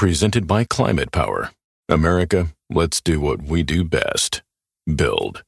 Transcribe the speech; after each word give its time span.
Presented 0.00 0.46
by 0.46 0.64
Climate 0.64 1.12
Power. 1.12 1.50
America, 1.86 2.54
let's 2.70 3.02
do 3.02 3.20
what 3.20 3.42
we 3.42 3.62
do 3.62 3.84
best 3.84 4.40
build. 4.96 5.42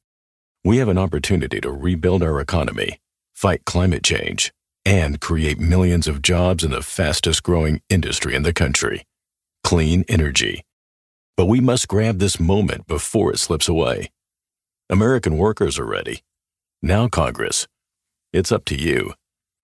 We 0.63 0.77
have 0.77 0.89
an 0.89 0.99
opportunity 0.99 1.59
to 1.63 1.73
rebuild 1.73 2.23
our 2.23 2.39
economy, 2.39 2.99
fight 3.35 3.65
climate 3.65 4.05
change, 4.05 4.53
and 4.85 5.23
create 5.23 5.59
millions 5.59 6.07
of 6.07 6.21
jobs 6.21 6.65
in 6.65 6.71
the 6.71 6.83
fastest 6.83 7.43
growing 7.43 7.81
industry 7.89 8.35
in 8.35 8.43
the 8.43 8.53
country 8.53 9.07
clean 9.65 10.05
energy. 10.07 10.67
But 11.35 11.47
we 11.47 11.61
must 11.61 11.89
grab 11.89 12.19
this 12.19 12.39
moment 12.39 12.87
before 12.87 13.33
it 13.33 13.39
slips 13.39 13.71
away. 13.71 14.11
American 14.91 15.39
workers 15.39 15.79
are 15.79 15.87
ready. 15.87 16.21
Now, 16.83 17.09
Congress, 17.09 17.67
it's 18.35 18.53
up 18.53 18.67
to 18.67 18.79
you. 18.79 19.15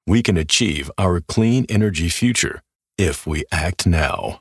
We 0.06 0.22
can 0.22 0.38
achieve 0.38 0.90
our 0.96 1.20
clean 1.20 1.66
energy 1.68 2.08
future 2.08 2.62
if 2.96 3.26
we 3.26 3.44
act 3.52 3.86
now. 3.86 4.40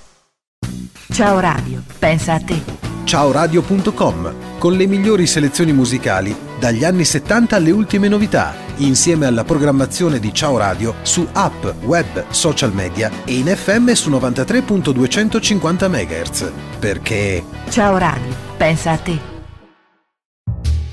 Ciao 1.12 1.40
Radio, 1.40 1.82
pensa 1.98 2.34
a 2.34 2.40
te. 2.40 2.62
Ciaoradio.com 3.02 4.58
con 4.58 4.74
le 4.74 4.86
migliori 4.86 5.26
selezioni 5.26 5.72
musicali 5.72 6.32
dagli 6.60 6.84
anni 6.84 7.04
70 7.04 7.56
alle 7.56 7.72
ultime 7.72 8.06
novità, 8.06 8.54
insieme 8.76 9.26
alla 9.26 9.42
programmazione 9.42 10.20
di 10.20 10.32
Ciao 10.32 10.56
Radio 10.58 10.94
su 11.02 11.26
app, 11.32 11.64
web, 11.82 12.24
social 12.30 12.72
media 12.72 13.10
e 13.24 13.34
in 13.34 13.46
FM 13.46 13.90
su 13.90 14.10
93.250 14.10 15.88
MHz. 15.88 16.52
Perché 16.78 17.42
Ciao 17.68 17.98
Radio, 17.98 18.32
pensa 18.56 18.92
a 18.92 18.96
te. 18.96 19.39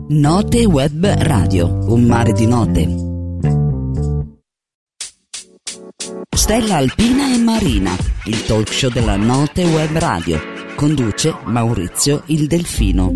Note 0.08 0.64
Web 0.64 1.06
Radio, 1.18 1.78
un 1.86 2.02
mare 2.02 2.32
di 2.32 2.46
note. 2.48 2.88
Stella 6.36 6.78
Alpina 6.78 7.32
e 7.32 7.38
Marina, 7.38 7.96
il 8.24 8.44
talk 8.44 8.72
show 8.72 8.90
della 8.90 9.14
Note 9.14 9.62
Web 9.62 9.96
Radio. 9.96 10.53
Conduce 10.76 11.32
Maurizio 11.44 12.24
il 12.26 12.48
Delfino. 12.48 13.12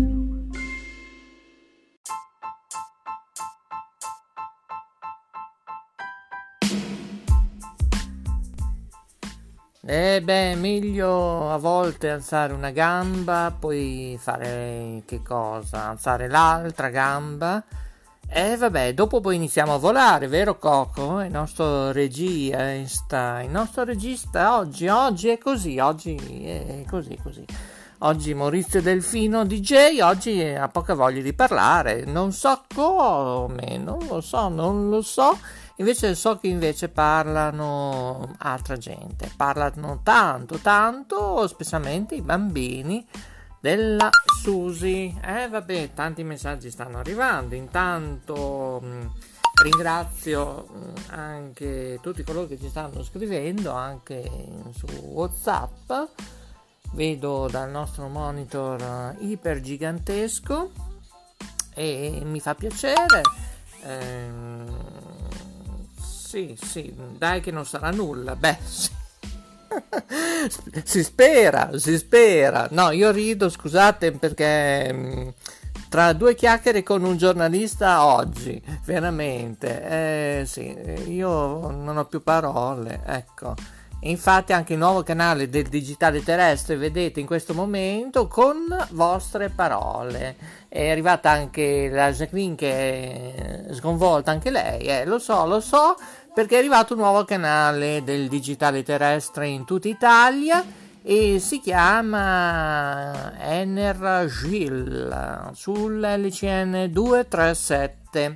Eh 9.85 10.21
beh, 10.23 10.55
meglio 10.55 11.51
a 11.51 11.57
volte 11.57 12.09
alzare 12.09 12.53
una 12.53 12.71
gamba, 12.71 13.53
poi 13.57 14.17
fare 14.17 15.03
che 15.05 15.21
cosa? 15.21 15.89
Alzare 15.89 16.29
l'altra 16.29 16.89
gamba. 16.89 17.61
E 18.31 18.55
vabbè, 18.57 18.93
dopo 18.93 19.21
poi 19.21 19.37
iniziamo 19.37 19.73
a 19.73 19.77
volare, 19.77 20.27
vero 20.27 20.59
Coco? 20.59 21.19
Il 21.21 21.31
nostro 21.31 21.91
regista, 21.91 23.41
il 23.41 23.49
nostro 23.49 23.83
regista 23.83 24.55
oggi, 24.55 24.87
oggi 24.87 25.29
è 25.29 25.39
così, 25.39 25.79
oggi 25.79 26.15
è 26.15 26.85
così, 26.87 27.17
così. 27.21 27.43
Oggi 28.01 28.35
Maurizio 28.35 28.83
Delfino 28.83 29.45
DJ, 29.45 30.01
oggi 30.01 30.41
ha 30.43 30.67
poca 30.67 30.93
voglia 30.93 31.23
di 31.23 31.33
parlare, 31.33 32.05
non 32.05 32.31
so 32.31 32.65
come, 32.73 33.77
non 33.77 33.97
lo 34.07 34.21
so, 34.21 34.47
non 34.47 34.89
lo 34.89 35.01
so. 35.01 35.35
Invece 35.77 36.13
so 36.13 36.37
che 36.37 36.47
invece 36.47 36.87
parlano 36.89 38.35
altra 38.37 38.77
gente, 38.77 39.31
parlano 39.35 40.01
tanto, 40.03 40.59
tanto, 40.59 41.47
specialmente 41.47 42.13
i 42.13 42.21
bambini 42.21 43.05
della 43.59 44.09
Susi. 44.41 45.17
Eh 45.23 45.47
vabbè, 45.47 45.93
tanti 45.93 46.23
messaggi 46.23 46.71
stanno 46.71 46.99
arrivando. 46.99 47.55
Intanto 47.55 48.79
mh, 48.81 49.11
ringrazio 49.63 50.67
mh, 50.67 50.93
anche 51.11 51.99
tutti 52.01 52.23
coloro 52.23 52.47
che 52.47 52.59
ci 52.59 52.69
stanno 52.69 53.03
scrivendo 53.03 53.71
anche 53.71 54.29
su 54.75 54.85
WhatsApp. 54.87 55.91
Vedo 56.93 57.47
dal 57.51 57.69
nostro 57.69 58.07
monitor 58.07 59.15
uh, 59.19 59.23
ipergigantesco 59.23 60.71
e 61.75 62.21
mi 62.23 62.39
fa 62.39 62.55
piacere. 62.55 63.21
Ehm, 63.83 64.67
sì, 66.01 66.57
sì, 66.59 66.93
dai 67.17 67.41
che 67.41 67.51
non 67.51 67.65
sarà 67.65 67.91
nulla. 67.91 68.35
Beh, 68.35 68.57
sì. 68.63 68.97
si 70.83 71.03
spera, 71.03 71.77
si 71.77 71.97
spera. 71.97 72.67
No, 72.71 72.91
io 72.91 73.11
rido, 73.11 73.49
scusate, 73.49 74.11
perché 74.11 74.91
mh, 74.91 75.33
tra 75.89 76.13
due 76.13 76.35
chiacchiere 76.35 76.83
con 76.83 77.03
un 77.03 77.17
giornalista 77.17 78.05
oggi, 78.05 78.61
veramente, 78.85 80.41
eh, 80.41 80.45
sì, 80.45 80.75
io 81.07 81.69
non 81.71 81.97
ho 81.97 82.05
più 82.05 82.21
parole, 82.21 83.01
ecco. 83.05 83.55
Infatti 84.03 84.53
anche 84.53 84.73
il 84.73 84.79
nuovo 84.79 85.03
canale 85.03 85.49
del 85.49 85.67
digitale 85.67 86.23
terrestre 86.23 86.77
vedete 86.77 87.19
in 87.19 87.25
questo 87.25 87.53
momento 87.53 88.27
con 88.27 88.55
vostre 88.91 89.49
parole. 89.49 90.37
È 90.69 90.89
arrivata 90.89 91.31
anche 91.31 91.89
la 91.89 92.11
Jacqueline 92.13 92.55
che 92.55 93.65
è 93.67 93.73
sconvolta 93.73 94.31
anche 94.31 94.51
lei, 94.51 94.83
eh, 94.83 95.05
lo 95.05 95.19
so, 95.19 95.45
lo 95.45 95.59
so, 95.59 95.95
perché 96.39 96.55
è 96.55 96.59
arrivato 96.59 96.93
un 96.93 97.01
nuovo 97.01 97.25
canale 97.25 98.01
del 98.01 98.29
digitale 98.29 98.81
terrestre 98.81 99.49
in 99.49 99.65
tutta 99.65 99.89
Italia 99.89 100.63
e 101.03 101.37
si 101.37 101.59
chiama 101.59 103.37
Energil 103.37 105.51
sull'LCN 105.53 106.87
237. 106.91 108.33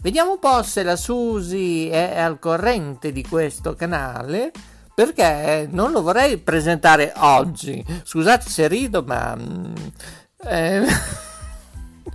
Vediamo 0.00 0.30
un 0.30 0.38
po' 0.38 0.62
se 0.62 0.82
la 0.82 0.96
Susi 0.96 1.90
è 1.90 2.18
al 2.18 2.38
corrente 2.38 3.12
di 3.12 3.22
questo 3.22 3.74
canale 3.74 4.50
perché 4.94 5.68
non 5.70 5.92
lo 5.92 6.00
vorrei 6.00 6.38
presentare 6.38 7.12
oggi. 7.16 7.84
Scusate 8.02 8.48
se 8.48 8.66
rido, 8.66 9.02
ma... 9.02 9.36
Eh, 10.42 10.86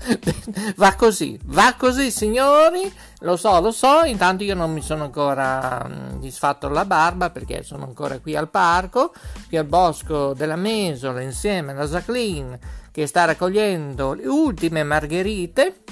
va 0.78 0.96
così, 0.96 1.40
va 1.46 1.76
così 1.78 2.12
signori, 2.12 2.92
lo 3.20 3.38
so, 3.38 3.60
lo 3.60 3.72
so, 3.72 4.04
intanto 4.04 4.44
io 4.44 4.56
non 4.56 4.72
mi 4.74 4.82
sono 4.82 5.04
ancora 5.04 5.88
mm, 5.88 6.20
disfatto 6.20 6.68
la 6.70 6.86
barba 6.86 7.30
perché 7.30 7.64
sono 7.64 7.86
ancora 7.86 8.20
qui 8.20 8.36
al 8.36 8.50
parco, 8.50 9.14
qui 9.48 9.58
al 9.58 9.66
bosco 9.66 10.34
della 10.34 10.56
Mesola 10.56 11.22
insieme 11.22 11.72
alla 11.72 11.86
Jacqueline 11.86 12.60
che 12.92 13.08
sta 13.08 13.26
raccogliendo 13.26 14.14
le 14.14 14.28
ultime 14.28 14.84
margherite, 14.84 15.84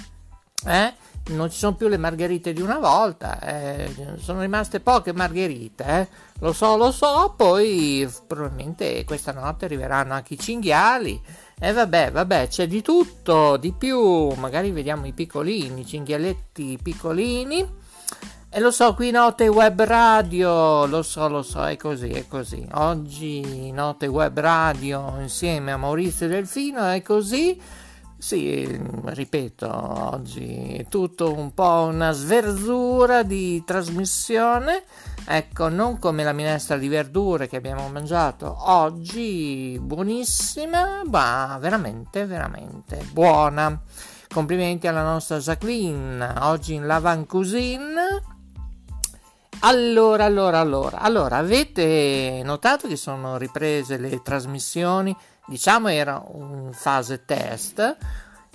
eh? 0.65 0.94
non 1.29 1.50
ci 1.50 1.57
sono 1.57 1.75
più 1.75 1.88
le 1.88 1.97
margherite 1.97 2.53
di 2.53 2.62
una 2.62 2.79
volta, 2.79 3.39
eh, 3.39 4.17
sono 4.19 4.41
rimaste 4.41 4.79
poche 4.79 5.13
margherite, 5.13 5.83
eh. 5.85 6.07
lo 6.39 6.51
so, 6.53 6.75
lo 6.75 6.91
so, 6.91 7.33
poi 7.38 8.09
probabilmente 8.27 9.03
questa 9.05 9.31
notte 9.31 9.65
arriveranno 9.65 10.13
anche 10.13 10.33
i 10.33 10.39
cinghiali. 10.39 11.21
E 11.61 11.73
vabbè, 11.73 12.11
vabbè, 12.11 12.47
c'è 12.47 12.67
di 12.67 12.81
tutto, 12.81 13.57
di 13.57 13.73
più, 13.73 14.29
magari 14.35 14.71
vediamo 14.71 15.06
i 15.07 15.11
piccolini, 15.11 15.81
i 15.81 15.85
cinghialetti 15.85 16.79
piccolini. 16.81 17.67
E 18.50 18.59
lo 18.61 18.71
so, 18.71 18.94
qui 18.94 19.11
Note 19.11 19.45
Web 19.50 19.83
Radio, 19.83 20.85
lo 20.85 21.03
so, 21.03 21.27
lo 21.27 21.41
so, 21.41 21.65
è 21.67 21.75
così, 21.75 22.11
è 22.11 22.25
così. 22.29 22.65
Oggi 22.75 23.71
Note 23.71 24.07
Web 24.07 24.39
Radio 24.39 25.17
insieme 25.19 25.73
a 25.73 25.77
Maurizio 25.77 26.29
Delfino 26.29 26.88
è 26.88 27.01
così. 27.01 27.62
Sì, 28.19 28.77
ripeto, 29.06 30.12
oggi 30.12 30.75
è 30.75 30.88
tutto 30.89 31.31
un 31.33 31.54
po' 31.54 31.88
una 31.89 32.12
sverzura 32.12 33.24
di 33.24 33.63
trasmissione, 33.63 34.83
ecco, 35.25 35.69
non 35.69 36.00
come 36.00 36.25
la 36.25 36.33
minestra 36.33 36.75
di 36.75 36.89
verdure 36.89 37.48
che 37.48 37.56
abbiamo 37.56 37.88
mangiato 37.88 38.54
oggi, 38.71 39.80
buonissima, 39.81 41.04
ma 41.06 41.57
veramente, 41.62 42.25
veramente 42.25 43.07
buona. 43.13 43.81
Complimenti 44.27 44.88
alla 44.88 45.04
nostra 45.04 45.38
Jacqueline, 45.38 46.33
oggi 46.42 46.74
in 46.74 46.88
Lavan 46.88 47.25
Cuisine. 47.25 48.22
Allora, 49.62 50.25
allora, 50.25 50.60
allora, 50.60 51.00
allora, 51.00 51.38
avete 51.38 52.42
notato 52.44 52.89
che 52.89 52.98
sono 52.98 53.38
riprese 53.38 53.98
le 53.98 54.22
trasmissioni 54.22 55.15
diciamo 55.50 55.90
era 55.90 56.24
un 56.25 56.72
fase 56.72 57.25
test. 57.25 57.98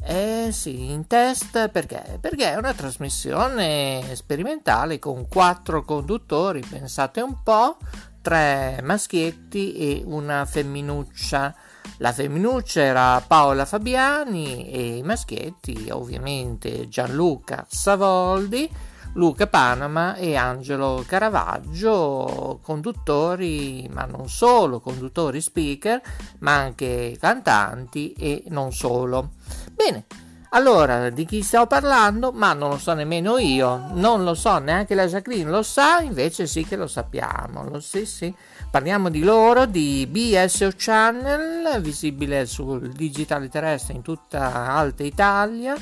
Eh 0.07 0.49
sì, 0.53 0.91
in 0.91 1.07
test 1.07 1.69
perché? 1.69 2.19
Perché 2.21 2.53
è 2.53 2.57
una 2.57 2.75
trasmissione 2.75 4.03
sperimentale 4.15 4.99
con 4.99 5.27
quattro 5.29 5.83
conduttori, 5.83 6.61
pensate 6.61 7.21
un 7.21 7.43
po', 7.43 7.79
tre 8.23 8.81
maschietti 8.83 9.75
e 9.75 10.03
una 10.05 10.45
femminuccia. 10.45 11.55
La 11.99 12.13
femminuccia 12.13 12.83
era 12.83 13.23
Paola 13.27 13.65
Fabiani 13.65 14.71
e 14.71 14.97
i 14.97 15.03
maschietti 15.03 15.89
ovviamente 15.91 16.89
Gianluca 16.89 17.65
Savoldi 17.69 18.71
Luca 19.15 19.47
Panama 19.47 20.17
e 20.17 20.35
Angelo 20.35 21.05
Caravaggio, 21.07 22.59
conduttori, 22.63 23.89
ma 23.93 24.05
non 24.05 24.29
solo, 24.29 24.81
conduttori 24.81 25.41
speaker, 25.41 26.01
ma 26.41 26.55
anche 26.57 27.17
cantanti 27.21 28.13
e 28.13 28.45
non 28.49 28.73
solo. 28.73 29.31
Bene, 29.73 30.07
allora, 30.51 31.11
di 31.11 31.25
chi 31.25 31.43
stiamo 31.43 31.67
parlando? 31.67 32.33
Ma 32.33 32.55
non 32.55 32.71
lo 32.71 32.79
so 32.79 32.93
nemmeno 32.93 33.39
io, 33.39 33.89
non 33.93 34.25
lo 34.25 34.35
so, 34.35 34.59
neanche 34.59 34.97
la 34.97 35.07
Jacqueline 35.07 35.51
lo 35.51 35.63
sa, 35.63 36.01
invece 36.01 36.47
sì 36.47 36.65
che 36.65 36.77
lo 36.77 36.89
sappiamo, 36.89 37.69
lo 37.69 37.81
sì 37.81 38.07
sì. 38.07 38.35
Parliamo 38.69 39.11
di 39.11 39.23
loro, 39.23 39.67
di 39.67 40.09
BSO 40.09 40.71
Channel, 40.77 41.81
visibile 41.81 42.47
sul 42.47 42.89
digitale 42.91 43.49
terrestre 43.49 43.95
in 43.95 44.03
tutta 44.03 44.67
Alta 44.71 45.05
Italia, 45.05 45.77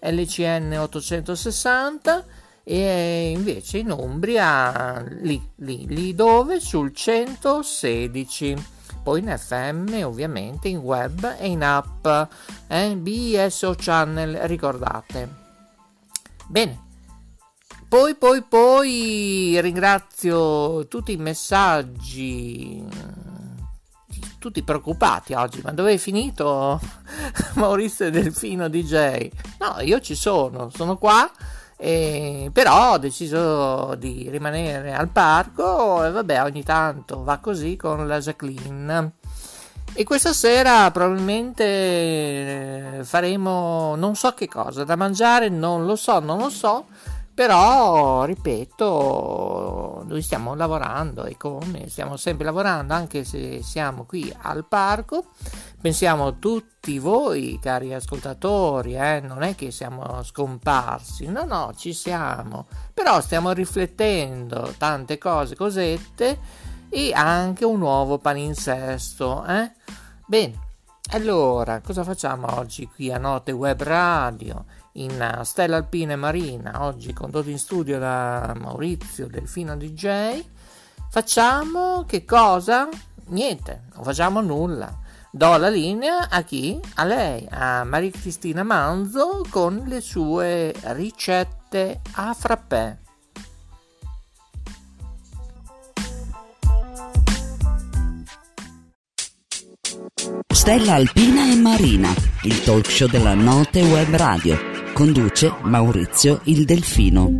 LCN 0.00 0.76
860 0.78 2.24
e 2.64 3.30
invece 3.30 3.78
in 3.78 3.90
Umbria 3.90 5.04
lì, 5.20 5.40
lì, 5.56 5.86
lì 5.88 6.14
dove? 6.14 6.60
Sul 6.60 6.94
116 6.94 8.80
poi 9.02 9.18
in 9.20 9.36
FM 9.36 10.02
ovviamente 10.04 10.68
in 10.68 10.78
web 10.78 11.36
e 11.38 11.48
in 11.48 11.64
app 11.64 12.06
eh? 12.68 12.96
BSO 12.96 13.74
Channel 13.76 14.46
ricordate. 14.46 15.28
Bene. 16.46 16.90
Poi 17.88 18.14
poi 18.14 18.42
poi 18.42 19.60
ringrazio 19.60 20.86
tutti 20.86 21.12
i 21.12 21.16
messaggi 21.16 22.82
tutti 24.38 24.62
preoccupati 24.62 25.34
oggi. 25.34 25.60
Ma 25.62 25.72
dove 25.72 25.94
è 25.94 25.98
finito 25.98 26.80
Maurizio 27.54 28.10
Delfino 28.10 28.68
DJ 28.68 29.28
no 29.58 29.80
io 29.80 30.00
ci 30.00 30.14
sono 30.14 30.70
sono 30.70 30.96
qua 30.96 31.30
e, 31.84 32.48
però 32.52 32.92
ho 32.92 32.98
deciso 32.98 33.96
di 33.96 34.28
rimanere 34.30 34.94
al 34.94 35.08
parco 35.08 36.04
e 36.04 36.12
vabbè 36.12 36.40
ogni 36.44 36.62
tanto 36.62 37.24
va 37.24 37.38
così 37.38 37.74
con 37.74 38.06
la 38.06 38.20
Jacqueline. 38.20 39.14
E 39.92 40.04
questa 40.04 40.32
sera 40.32 40.88
probabilmente 40.92 41.64
eh, 41.64 43.00
faremo 43.02 43.96
non 43.96 44.14
so 44.14 44.32
che 44.32 44.46
cosa 44.46 44.84
da 44.84 44.94
mangiare 44.94 45.48
non 45.48 45.84
lo 45.84 45.96
so 45.96 46.20
non 46.20 46.38
lo 46.38 46.50
so 46.50 46.86
però 47.34 48.24
ripeto 48.24 50.04
noi 50.06 50.22
stiamo 50.22 50.54
lavorando 50.54 51.24
e 51.24 51.36
come 51.36 51.88
stiamo 51.88 52.16
sempre 52.16 52.44
lavorando 52.44 52.94
anche 52.94 53.24
se 53.24 53.60
siamo 53.62 54.04
qui 54.04 54.32
al 54.42 54.64
parco 54.66 55.26
pensiamo 55.82 56.38
tutti 56.38 57.00
voi 57.00 57.58
cari 57.60 57.92
ascoltatori 57.92 58.94
eh? 58.94 59.18
non 59.20 59.42
è 59.42 59.56
che 59.56 59.72
siamo 59.72 60.22
scomparsi 60.22 61.26
no 61.26 61.44
no 61.44 61.72
ci 61.76 61.92
siamo 61.92 62.68
però 62.94 63.20
stiamo 63.20 63.50
riflettendo 63.50 64.72
tante 64.78 65.18
cose 65.18 65.56
cosette 65.56 66.38
e 66.88 67.12
anche 67.12 67.64
un 67.64 67.80
nuovo 67.80 68.18
palinsesto 68.18 69.44
eh? 69.44 69.72
bene 70.24 70.68
allora 71.10 71.80
cosa 71.80 72.04
facciamo 72.04 72.58
oggi 72.58 72.86
qui 72.86 73.10
a 73.10 73.18
Note 73.18 73.50
Web 73.50 73.82
Radio 73.82 74.64
in 74.92 75.40
Stella 75.42 75.76
Alpina 75.76 76.12
e 76.12 76.16
Marina, 76.16 76.84
oggi 76.84 77.12
condotto 77.12 77.48
in 77.48 77.58
studio 77.58 77.98
da 77.98 78.54
Maurizio 78.58 79.26
Delfino 79.26 79.76
DJ. 79.76 80.44
Facciamo 81.08 82.04
che 82.06 82.24
cosa? 82.24 82.88
Niente, 83.28 83.84
non 83.94 84.04
facciamo 84.04 84.40
nulla. 84.40 85.01
Do 85.34 85.56
la 85.56 85.70
linea 85.70 86.28
a 86.28 86.42
chi? 86.42 86.78
A 86.96 87.04
lei, 87.04 87.46
a 87.48 87.84
Maria 87.84 88.10
Cristina 88.10 88.62
Manzo 88.62 89.46
con 89.48 89.82
le 89.86 90.02
sue 90.02 90.74
ricette 90.92 92.02
a 92.16 92.34
frappè. 92.34 92.98
Stella 100.52 100.92
Alpina 100.92 101.50
e 101.50 101.56
Marina, 101.56 102.14
il 102.42 102.62
talk 102.62 102.90
show 102.90 103.08
della 103.08 103.32
Note 103.32 103.80
Web 103.80 104.14
Radio 104.14 104.58
Conduce 104.92 105.50
Maurizio 105.62 106.42
il 106.44 106.66
Delfino. 106.66 107.30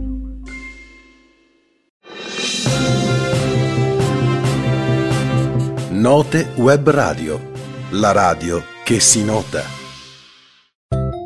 Note 5.90 6.52
Web 6.56 6.88
Radio. 6.88 7.51
La 7.94 8.12
radio 8.12 8.62
che 8.84 9.00
si 9.00 9.22
nota. 9.22 9.62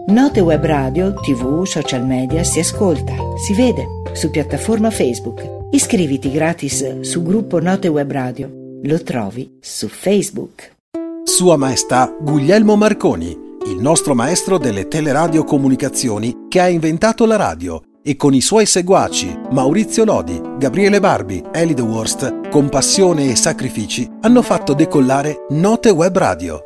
Note 0.08 0.40
Web 0.40 0.64
Radio, 0.64 1.14
TV, 1.14 1.64
social 1.64 2.04
media 2.04 2.42
si 2.42 2.58
ascolta, 2.58 3.14
si 3.37 3.54
vede 3.54 3.87
su 4.14 4.30
piattaforma 4.30 4.90
Facebook. 4.90 5.68
Iscriviti 5.70 6.28
gratis 6.32 7.00
su 7.00 7.23
gruppo 7.23 7.61
Note 7.61 7.87
Web 7.87 8.11
Radio. 8.11 8.50
Lo 8.82 9.00
trovi 9.00 9.58
su 9.61 9.87
Facebook. 9.87 10.75
Sua 11.23 11.56
Maestà 11.56 12.12
Guglielmo 12.20 12.75
Marconi 12.75 13.44
il 13.66 13.80
nostro 13.80 14.14
maestro 14.14 14.58
delle 14.58 14.87
teleradiocomunicazioni 14.87 16.46
che 16.49 16.61
ha 16.61 16.68
inventato 16.68 17.26
la 17.26 17.35
radio 17.35 17.82
e 18.09 18.15
con 18.15 18.35
i 18.35 18.41
suoi 18.41 18.67
seguaci 18.67 19.37
Maurizio 19.51 20.05
Lodi, 20.05 20.41
Gabriele 20.59 21.01
Barbi, 21.01 21.43
Eli 21.53 21.75
The 21.75 21.83
Worst, 21.83 22.49
con 22.51 22.69
passione 22.69 23.29
e 23.29 23.35
sacrifici 23.35 24.09
hanno 24.21 24.43
fatto 24.43 24.75
decollare 24.75 25.47
Note 25.51 25.91
Web 25.91 26.17
Radio. 26.17 26.61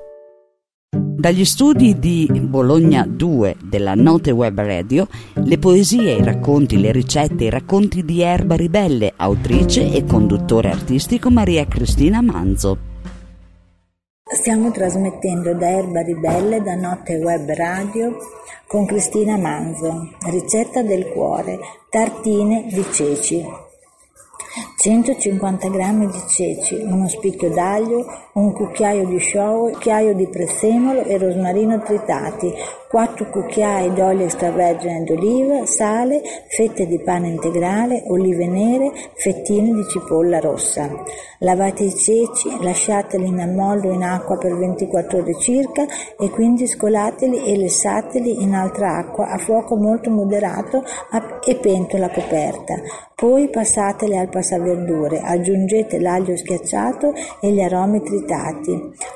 Dagli 0.93 1.47
studi 1.47 1.99
di 1.99 2.29
Bologna 2.43 3.07
2 3.09 3.57
della 3.63 3.95
Note 3.95 4.33
Web 4.33 4.61
Radio, 4.61 5.09
le 5.35 5.59
poesie, 5.59 6.17
i 6.17 6.23
racconti, 6.23 6.79
le 6.79 6.93
ricette, 6.93 7.45
i 7.45 7.51
racconti 7.51 8.05
di 8.05 8.21
Erba 8.21 8.55
Ribelle, 8.55 9.15
autrice 9.17 9.93
e 9.93 10.05
conduttore 10.05 10.71
artistico 10.71 11.31
Maria 11.31 11.67
Cristina 11.67 12.21
Manzo. 12.21 12.90
Stiamo 14.33 14.71
trasmettendo 14.71 15.55
da 15.55 15.71
Erba 15.71 16.03
Ribelle, 16.03 16.63
da 16.63 16.77
Notte 16.77 17.17
Web 17.17 17.51
Radio, 17.53 18.17
con 18.65 18.87
Cristina 18.87 19.37
Manzo. 19.37 20.09
Ricetta 20.27 20.83
del 20.83 21.09
cuore, 21.09 21.59
tartine 21.89 22.67
di 22.69 22.85
ceci. 22.93 23.45
150 24.77 25.69
g 25.69 26.11
di 26.13 26.23
ceci, 26.29 26.77
uno 26.77 27.09
spicchio 27.09 27.51
d'aglio, 27.51 28.07
un 28.41 28.53
cucchiaio 28.53 29.05
di 29.07 29.21
show, 29.21 29.65
un 29.65 29.73
cucchiaio 29.73 30.15
di 30.15 30.27
prezzemolo 30.27 31.03
e 31.03 31.19
rosmarino 31.19 31.81
tritati, 31.83 32.53
4 32.89 33.31
cucchiai 33.31 33.93
d'olio 33.93 34.25
extravergine 34.25 35.05
d'oliva, 35.05 35.65
sale, 35.65 36.23
fette 36.49 36.87
di 36.87 36.99
pane 36.99 37.29
integrale, 37.29 38.03
olive 38.09 38.47
nere, 38.49 38.91
fettine 39.15 39.73
di 39.73 39.85
cipolla 39.89 40.41
rossa. 40.41 40.91
Lavate 41.39 41.85
i 41.85 41.95
ceci, 41.95 42.51
lasciateli 42.61 43.29
in 43.29 43.39
ammollo 43.39 43.93
in 43.93 44.03
acqua 44.03 44.39
per 44.39 44.57
24 44.57 45.19
ore 45.19 45.39
circa 45.39 45.87
e 46.19 46.31
quindi 46.31 46.67
scolateli 46.67 47.45
e 47.45 47.57
lessateli 47.57 48.43
in 48.43 48.55
altra 48.55 48.97
acqua 48.97 49.29
a 49.29 49.39
fuoco 49.39 49.77
molto 49.77 50.11
moderato 50.11 50.83
e 51.47 51.55
pentola 51.57 52.11
coperta. 52.11 52.75
Poi 53.15 53.51
passateli 53.51 54.17
al 54.17 54.31
passaverdure, 54.31 55.21
aggiungete 55.21 56.01
l'aglio 56.01 56.37
schiacciato 56.37 57.13
e 57.41 57.51
gli 57.53 57.61
aromi 57.61 58.03
tritati, 58.03 58.29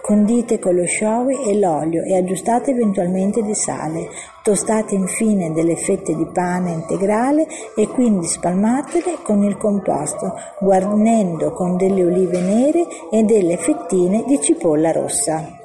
condite 0.02 0.58
con 0.58 0.74
lo 0.74 0.86
showy 0.86 1.48
e 1.48 1.58
l'olio 1.58 2.02
e 2.02 2.16
aggiustate 2.16 2.72
eventualmente 2.72 3.42
di 3.42 3.54
sale. 3.54 4.08
Tostate 4.42 4.94
infine 4.94 5.52
delle 5.52 5.76
fette 5.76 6.14
di 6.14 6.26
pane 6.26 6.72
integrale 6.72 7.46
e 7.74 7.86
quindi 7.88 8.26
spalmatele 8.26 9.18
con 9.22 9.42
il 9.42 9.56
composto, 9.56 10.34
guarnendo 10.60 11.52
con 11.52 11.76
delle 11.76 12.04
olive 12.04 12.40
nere 12.40 12.86
e 13.10 13.22
delle 13.22 13.56
fettine 13.56 14.24
di 14.26 14.40
cipolla 14.40 14.92
rossa. 14.92 15.62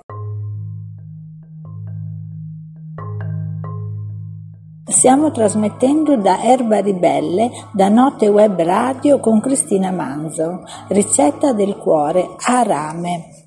Stiamo 4.89 5.31
trasmettendo 5.31 6.17
da 6.17 6.41
Erba 6.43 6.81
Ribelle, 6.81 7.51
da 7.71 7.89
Notte 7.89 8.27
Web 8.27 8.59
Radio 8.61 9.19
con 9.19 9.39
Cristina 9.39 9.91
Manzo. 9.91 10.63
Ricetta 10.87 11.53
del 11.53 11.77
cuore, 11.77 12.27
arame. 12.41 13.38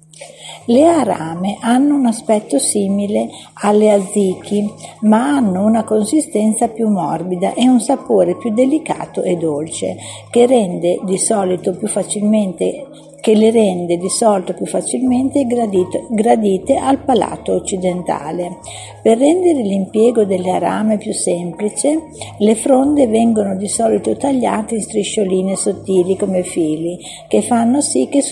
Le 0.66 0.86
arame 0.86 1.58
hanno 1.60 1.96
un 1.96 2.06
aspetto 2.06 2.58
simile 2.58 3.28
alle 3.54 3.90
azichi, 3.90 4.72
ma 5.00 5.34
hanno 5.34 5.64
una 5.64 5.82
consistenza 5.82 6.68
più 6.68 6.88
morbida 6.88 7.54
e 7.54 7.68
un 7.68 7.80
sapore 7.80 8.36
più 8.36 8.52
delicato 8.52 9.22
e 9.22 9.36
dolce, 9.36 9.96
che 10.30 10.46
rende 10.46 11.00
di 11.04 11.18
solito 11.18 11.74
più 11.74 11.88
facilmente 11.88 12.86
che 13.22 13.36
le 13.36 13.52
rende 13.52 13.98
di 13.98 14.08
solito 14.08 14.52
più 14.52 14.66
facilmente 14.66 15.46
gradito, 15.46 16.08
gradite 16.10 16.74
al 16.74 17.04
palato 17.04 17.52
occidentale. 17.52 18.58
Per 19.00 19.16
rendere 19.16 19.62
l'impiego 19.62 20.24
delle 20.24 20.50
arame 20.50 20.98
più 20.98 21.12
semplice, 21.12 22.08
le 22.38 22.54
fronde 22.56 23.06
vengono 23.06 23.54
di 23.54 23.68
solito 23.68 24.16
tagliate 24.16 24.74
in 24.74 24.82
striscioline 24.82 25.54
sottili 25.54 26.16
come 26.16 26.42
fili, 26.42 26.98
che 27.28 27.42
fanno 27.42 27.80
sì 27.80 28.08
che, 28.08 28.24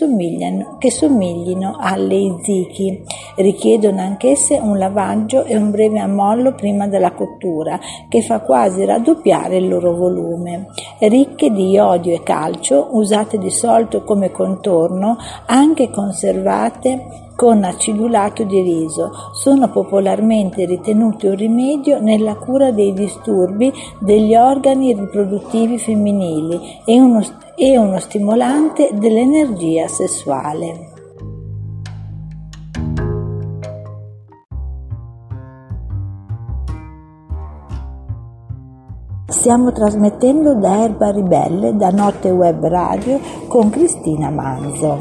che 0.78 0.90
somiglino 0.90 1.76
alle 1.78 2.16
izzichi. 2.16 3.00
Richiedono 3.36 4.00
anch'esse 4.00 4.58
un 4.58 4.76
lavaggio 4.76 5.44
e 5.44 5.56
un 5.56 5.70
breve 5.70 6.00
ammollo 6.00 6.52
prima 6.54 6.88
della 6.88 7.12
cottura, 7.12 7.78
che 8.08 8.22
fa 8.22 8.40
quasi 8.40 8.84
raddoppiare 8.84 9.58
il 9.58 9.68
loro 9.68 9.94
volume. 9.94 10.66
Ricche 10.98 11.52
di 11.52 11.70
iodio 11.70 12.12
e 12.12 12.24
calcio, 12.24 12.88
usate 12.90 13.38
di 13.38 13.50
solito 13.50 14.02
come 14.02 14.32
contorno 14.32 14.78
contorno, 14.80 15.16
anche 15.46 15.90
conservate 15.90 17.28
con 17.36 17.64
acidulato 17.64 18.44
di 18.44 18.60
riso, 18.60 19.10
sono 19.32 19.70
popolarmente 19.70 20.64
ritenute 20.64 21.28
un 21.28 21.36
rimedio 21.36 22.00
nella 22.00 22.36
cura 22.36 22.70
dei 22.70 22.92
disturbi 22.92 23.72
degli 23.98 24.34
organi 24.34 24.94
riproduttivi 24.94 25.78
femminili 25.78 26.82
e 26.84 27.00
uno, 27.00 27.22
e 27.54 27.78
uno 27.78 27.98
stimolante 27.98 28.90
dell'energia 28.92 29.88
sessuale. 29.88 30.89
Stiamo 39.40 39.72
trasmettendo 39.72 40.54
da 40.54 40.82
Erba 40.82 41.10
Ribelle, 41.10 41.74
da 41.74 41.88
Notte 41.88 42.28
Web 42.28 42.62
Radio, 42.66 43.18
con 43.48 43.70
Cristina 43.70 44.28
Manzo. 44.28 44.98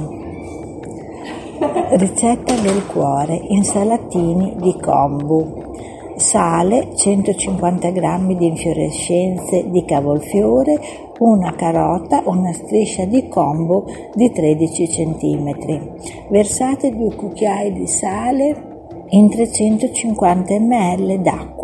Ricetta 1.98 2.56
del 2.56 2.86
cuore, 2.86 3.38
insalatini 3.50 4.56
di 4.62 4.80
kombu. 4.80 5.74
Sale, 6.16 6.96
150 6.96 7.90
g 7.90 8.38
di 8.38 8.48
infiorescenze 8.48 9.70
di 9.70 9.84
cavolfiore, 9.84 10.80
una 11.18 11.54
carota, 11.56 12.22
una 12.24 12.54
striscia 12.54 13.04
di 13.04 13.28
kombu 13.28 13.84
di 14.14 14.32
13 14.32 14.88
cm. 14.88 16.30
Versate 16.30 16.96
due 16.96 17.14
cucchiai 17.14 17.74
di 17.74 17.88
sale 17.88 18.68
in 19.10 19.30
350 19.30 20.60
ml 20.60 21.20
d'acqua, 21.20 21.59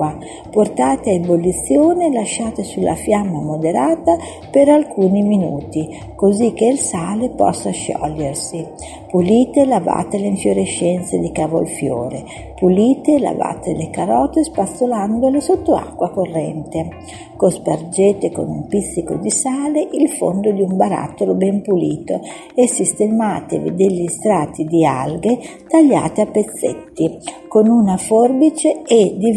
portate 0.51 1.11
a 1.11 1.13
ebollizione 1.13 2.07
e 2.07 2.11
lasciate 2.11 2.63
sulla 2.63 2.95
fiamma 2.95 3.41
moderata 3.41 4.17
per 4.51 4.69
alcuni 4.69 5.21
minuti, 5.21 5.87
così 6.15 6.53
che 6.53 6.65
il 6.65 6.79
sale 6.79 7.29
possa 7.29 7.71
sciogliersi. 7.71 9.03
Pulite 9.07 9.61
e 9.61 9.65
lavate 9.65 10.17
le 10.17 10.27
infiorescenze 10.27 11.19
di 11.19 11.31
cavolfiore, 11.31 12.23
pulite 12.55 13.13
e 13.13 13.19
lavate 13.19 13.73
le 13.73 13.89
carote 13.89 14.43
spazzolandole 14.43 15.39
sotto 15.39 15.73
acqua 15.75 16.09
corrente. 16.09 16.89
Cospargete 17.37 18.31
con 18.31 18.49
un 18.49 18.67
pizzico 18.67 19.15
di 19.15 19.29
sale 19.29 19.87
il 19.91 20.09
fondo 20.09 20.51
di 20.51 20.61
un 20.61 20.75
barattolo 20.75 21.33
ben 21.35 21.61
pulito 21.61 22.19
e 22.53 22.67
sistematevi 22.67 23.73
degli 23.75 24.07
strati 24.07 24.65
di 24.65 24.85
alghe 24.85 25.39
tagliate 25.67 26.21
a 26.21 26.25
pezzetti 26.25 27.19
con 27.47 27.67
una 27.67 27.95
forbice 27.95 28.81
e 28.85 29.15
di 29.17 29.31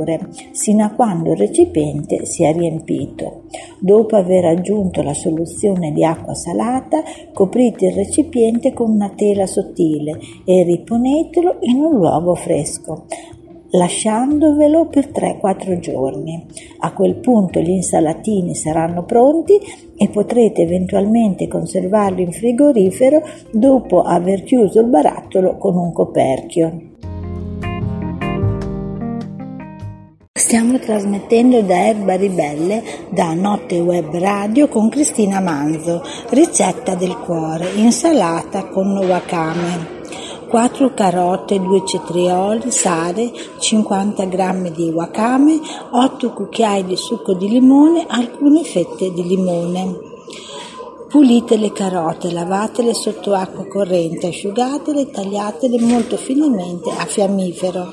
verdure, 0.00 0.28
sino 0.52 0.84
a 0.84 0.90
quando 0.90 1.32
il 1.32 1.38
recipiente 1.38 2.24
sia 2.26 2.52
riempito. 2.52 3.42
Dopo 3.78 4.16
aver 4.16 4.46
aggiunto 4.46 5.02
la 5.02 5.14
soluzione 5.14 5.92
di 5.92 6.04
acqua 6.04 6.34
salata, 6.34 7.02
coprite 7.32 7.86
il 7.86 7.94
recipiente 7.94 8.72
con 8.72 8.90
una 8.90 9.10
tela 9.10 9.46
sottile 9.46 10.18
e 10.44 10.62
riponetelo 10.62 11.58
in 11.60 11.76
un 11.76 11.96
luogo 11.96 12.34
fresco 12.34 13.04
lasciandovelo 13.72 14.86
per 14.86 15.10
3-4 15.10 15.78
giorni. 15.78 16.44
A 16.80 16.92
quel 16.92 17.14
punto 17.14 17.60
gli 17.60 17.70
insalatini 17.70 18.56
saranno 18.56 19.04
pronti 19.04 19.60
e 19.96 20.08
potrete 20.08 20.62
eventualmente 20.62 21.46
conservarli 21.46 22.22
in 22.22 22.32
frigorifero 22.32 23.22
dopo 23.52 24.02
aver 24.02 24.42
chiuso 24.42 24.80
il 24.80 24.88
barattolo 24.88 25.56
con 25.56 25.76
un 25.76 25.92
coperchio. 25.92 26.89
Stiamo 30.50 30.80
trasmettendo 30.80 31.62
da 31.62 31.86
Erba 31.86 32.16
Ribelle, 32.16 32.82
da 33.10 33.34
Notte 33.34 33.78
Web 33.78 34.18
Radio 34.18 34.66
con 34.66 34.88
Cristina 34.88 35.38
Manzo, 35.38 36.02
ricetta 36.30 36.96
del 36.96 37.16
cuore, 37.18 37.70
insalata 37.76 38.66
con 38.66 38.96
wakame. 38.96 40.00
4 40.48 40.92
carote, 40.92 41.60
2 41.60 41.82
cetrioli, 41.86 42.68
sale, 42.72 43.30
50 43.60 44.24
g 44.24 44.70
di 44.72 44.90
wakame, 44.90 45.60
8 45.92 46.32
cucchiai 46.32 46.84
di 46.84 46.96
succo 46.96 47.32
di 47.34 47.48
limone, 47.48 48.06
alcune 48.08 48.64
fette 48.64 49.12
di 49.12 49.24
limone. 49.24 50.09
Pulite 51.10 51.56
le 51.56 51.72
carote, 51.72 52.30
lavatele 52.30 52.94
sotto 52.94 53.34
acqua 53.34 53.66
corrente, 53.66 54.28
asciugatele 54.28 55.00
e 55.00 55.10
tagliatele 55.10 55.80
molto 55.80 56.16
finemente 56.16 56.88
a 56.88 57.04
fiammifero. 57.04 57.92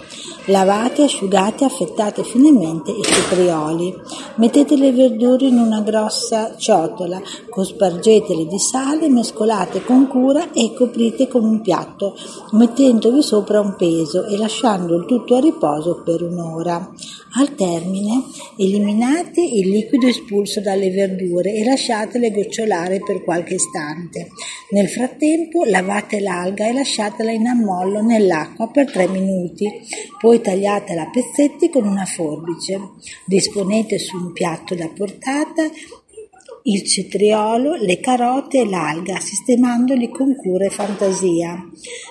Lavate, 0.50 1.03
asciugate, 1.03 1.65
affettate 1.65 2.24
finemente 2.24 2.91
i 2.91 3.01
cetrioli. 3.01 3.93
Mettete 4.36 4.77
le 4.77 4.91
verdure 4.91 5.47
in 5.47 5.57
una 5.57 5.81
grossa 5.81 6.55
ciotola, 6.57 7.19
cospargetele 7.50 8.45
di 8.45 8.59
sale, 8.59 9.09
mescolate 9.09 9.83
con 9.83 10.07
cura 10.07 10.51
e 10.53 10.74
coprite 10.74 11.27
con 11.27 11.43
un 11.43 11.59
piatto, 11.59 12.15
mettendovi 12.51 13.21
sopra 13.24 13.59
un 13.59 13.75
peso 13.75 14.25
e 14.27 14.38
lasciando 14.38 14.95
il 14.95 15.05
tutto 15.05 15.36
a 15.36 15.39
riposo 15.39 16.01
per 16.05 16.21
un'ora. 16.21 16.93
Al 17.39 17.53
termine 17.55 18.24
eliminate 18.55 19.41
il 19.41 19.69
liquido 19.69 20.07
espulso 20.07 20.62
dalle 20.62 20.91
verdure 20.91 21.53
e 21.53 21.65
lasciatele 21.65 22.31
gocciolare 22.31 23.01
per 23.07 23.23
qualche 23.23 23.55
istante. 23.55 24.27
Nel 24.71 24.89
frattempo 24.89 25.63
lavate 25.63 26.19
l'alga 26.19 26.67
e 26.67 26.73
lasciatela 26.73 27.31
in 27.31 27.47
ammollo 27.47 28.01
nell'acqua 28.01 28.67
per 28.67 28.91
3 28.91 29.07
minuti, 29.07 29.71
poi 30.19 30.41
tagliatela 30.41 31.03
a 31.03 31.09
pezzetti 31.09 31.69
con 31.69 31.87
una 31.87 32.05
forbice. 32.05 32.79
Disponete 33.25 33.97
su 33.97 34.17
un 34.17 34.33
piatto 34.33 34.75
da 34.75 34.89
portata 34.89 35.63
il 36.69 36.83
cetriolo, 36.83 37.75
le 37.75 38.01
carote 38.01 38.59
e 38.59 38.69
l'alga, 38.69 39.21
sistemandoli 39.21 40.09
con 40.09 40.35
cura 40.35 40.65
e 40.65 40.69
fantasia. 40.69 41.65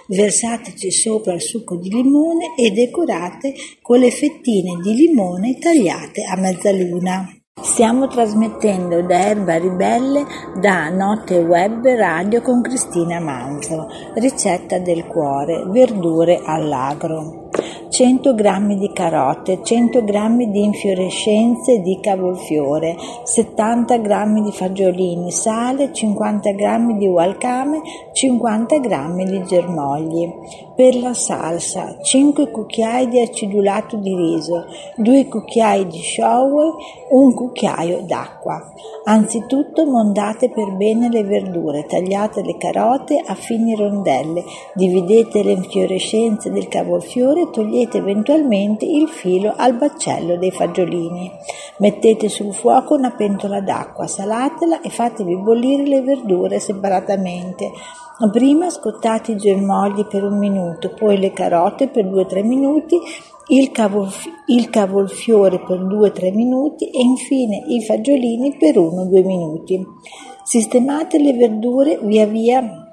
Versateci 0.07 0.91
sopra 0.91 1.35
il 1.35 1.43
succo 1.43 1.77
di 1.77 1.91
limone 1.91 2.55
e 2.57 2.71
decorate 2.71 3.53
con 3.83 3.99
le 3.99 4.11
fettine 4.11 4.81
di 4.83 4.95
limone 4.95 5.59
tagliate 5.59 6.25
a 6.25 6.37
mezzaluna. 6.37 7.36
Stiamo 7.59 8.07
trasmettendo 8.07 9.01
da 9.01 9.19
Erba 9.29 9.57
Ribelle 9.57 10.27
da 10.61 10.91
Notte 10.91 11.39
Web 11.39 11.87
Radio 11.87 12.43
con 12.43 12.61
Cristina 12.61 13.19
Manzo. 13.19 13.89
Ricetta 14.15 14.79
del 14.79 15.07
cuore, 15.07 15.65
verdure 15.65 16.43
all'agro. 16.45 17.46
100 17.89 18.35
g 18.35 18.75
di 18.77 18.91
carote, 18.93 19.61
100 19.63 20.03
g 20.05 20.45
di 20.51 20.65
infiorescenze 20.65 21.81
di 21.81 22.01
cavolfiore, 22.01 22.97
70 23.23 23.99
g 23.99 24.43
di 24.43 24.53
fagiolini, 24.53 25.31
sale, 25.31 25.93
50 25.93 26.51
g 26.53 26.97
di 26.99 27.07
walcame, 27.07 27.81
50 28.13 28.79
g 28.81 29.25
di 29.25 29.43
germogli. 29.45 30.33
Per 30.75 30.95
la 30.97 31.15
salsa 31.15 31.97
5 32.03 32.51
cucchiai 32.51 33.09
di 33.09 33.21
acidulato 33.21 33.97
di 33.97 34.15
riso, 34.15 34.67
2 34.97 35.27
cucchiai 35.27 35.87
di 35.87 36.03
shower, 36.03 36.75
un 37.11 37.33
cucchiaio 37.33 38.03
d'acqua. 38.03 38.61
Anzitutto 39.05 39.87
mondate 39.87 40.51
per 40.51 40.73
bene 40.73 41.09
le 41.09 41.23
verdure, 41.23 41.87
tagliate 41.87 42.43
le 42.43 42.59
carote 42.59 43.23
a 43.25 43.35
fini 43.35 43.75
rondelle, 43.75 44.45
dividete 44.75 45.43
le 45.43 45.53
infiorescenze 45.53 46.51
del 46.51 46.69
cavolfiore 46.69 47.43
e 47.43 47.51
togliete 47.51 47.76
eventualmente 47.83 48.85
il 48.85 49.09
filo 49.09 49.53
al 49.57 49.75
baccello 49.75 50.37
dei 50.37 50.51
fagiolini. 50.51 51.31
Mettete 51.79 52.29
sul 52.29 52.53
fuoco 52.53 52.95
una 52.95 53.11
pentola 53.11 53.61
d'acqua, 53.61 54.07
salatela 54.07 54.81
e 54.81 54.89
fatevi 54.89 55.37
bollire 55.37 55.87
le 55.87 56.03
verdure 56.03 56.59
separatamente. 56.59 57.71
Prima 58.33 58.71
scottate 58.71 59.33
i 59.33 59.37
germogli 59.37 60.07
per 60.07 60.25
un 60.25 60.39
minuto, 60.39 60.95
poi 60.95 61.19
le 61.19 61.33
carote 61.33 61.89
per 61.89 62.07
2-3 62.07 62.45
minuti, 62.47 62.99
il, 63.49 63.71
cavolf- 63.71 64.29
il 64.47 64.71
cavolfiore 64.71 65.61
per 65.61 65.85
2-3 65.85 66.35
minuti 66.35 66.87
e 66.87 67.01
infine 67.01 67.63
i 67.69 67.85
fagiolini 67.85 68.57
per 68.57 68.77
1-2 68.77 69.25
minuti. 69.25 69.87
Sistemate 70.43 71.19
le 71.19 71.35
verdure 71.35 71.99
via 72.03 72.27
via 72.27 72.86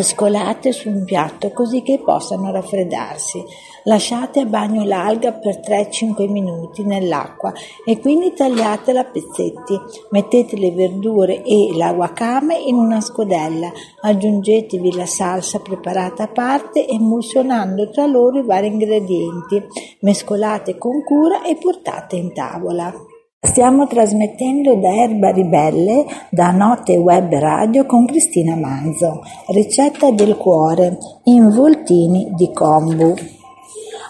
scolate 0.00 0.72
su 0.72 0.88
un 0.88 1.04
piatto 1.04 1.50
così 1.50 1.82
che 1.82 1.98
possano 1.98 2.50
raffreddarsi. 2.50 3.44
Lasciate 3.84 4.40
a 4.40 4.44
bagno 4.46 4.84
l'alga 4.84 5.32
per 5.32 5.58
3-5 5.58 6.30
minuti 6.30 6.84
nell'acqua 6.84 7.52
e 7.84 7.98
quindi 7.98 8.32
tagliatela 8.32 9.00
a 9.00 9.04
pezzetti. 9.04 9.78
Mettete 10.10 10.56
le 10.56 10.70
verdure 10.70 11.42
e 11.42 11.76
la 11.76 11.90
wakame 11.90 12.58
in 12.58 12.76
una 12.76 13.00
scodella. 13.00 13.70
Aggiungetevi 14.00 14.94
la 14.94 15.06
salsa 15.06 15.58
preparata 15.58 16.22
a 16.22 16.28
parte 16.28 16.86
emulsionando 16.86 17.90
tra 17.90 18.06
loro 18.06 18.38
i 18.38 18.44
vari 18.44 18.68
ingredienti. 18.68 19.62
Mescolate 20.00 20.78
con 20.78 21.02
cura 21.02 21.42
e 21.42 21.56
portate 21.56 22.16
in 22.16 22.32
tavola. 22.32 23.11
Stiamo 23.44 23.88
trasmettendo 23.88 24.76
da 24.76 24.94
Erba 24.94 25.30
Ribelle, 25.30 26.06
da 26.30 26.52
Note 26.52 26.96
Web 26.96 27.34
Radio 27.34 27.86
con 27.86 28.06
Cristina 28.06 28.54
Manzo. 28.54 29.20
Ricetta 29.48 30.12
del 30.12 30.36
cuore, 30.36 30.96
involtini 31.24 32.30
di 32.36 32.52
kombu. 32.52 33.16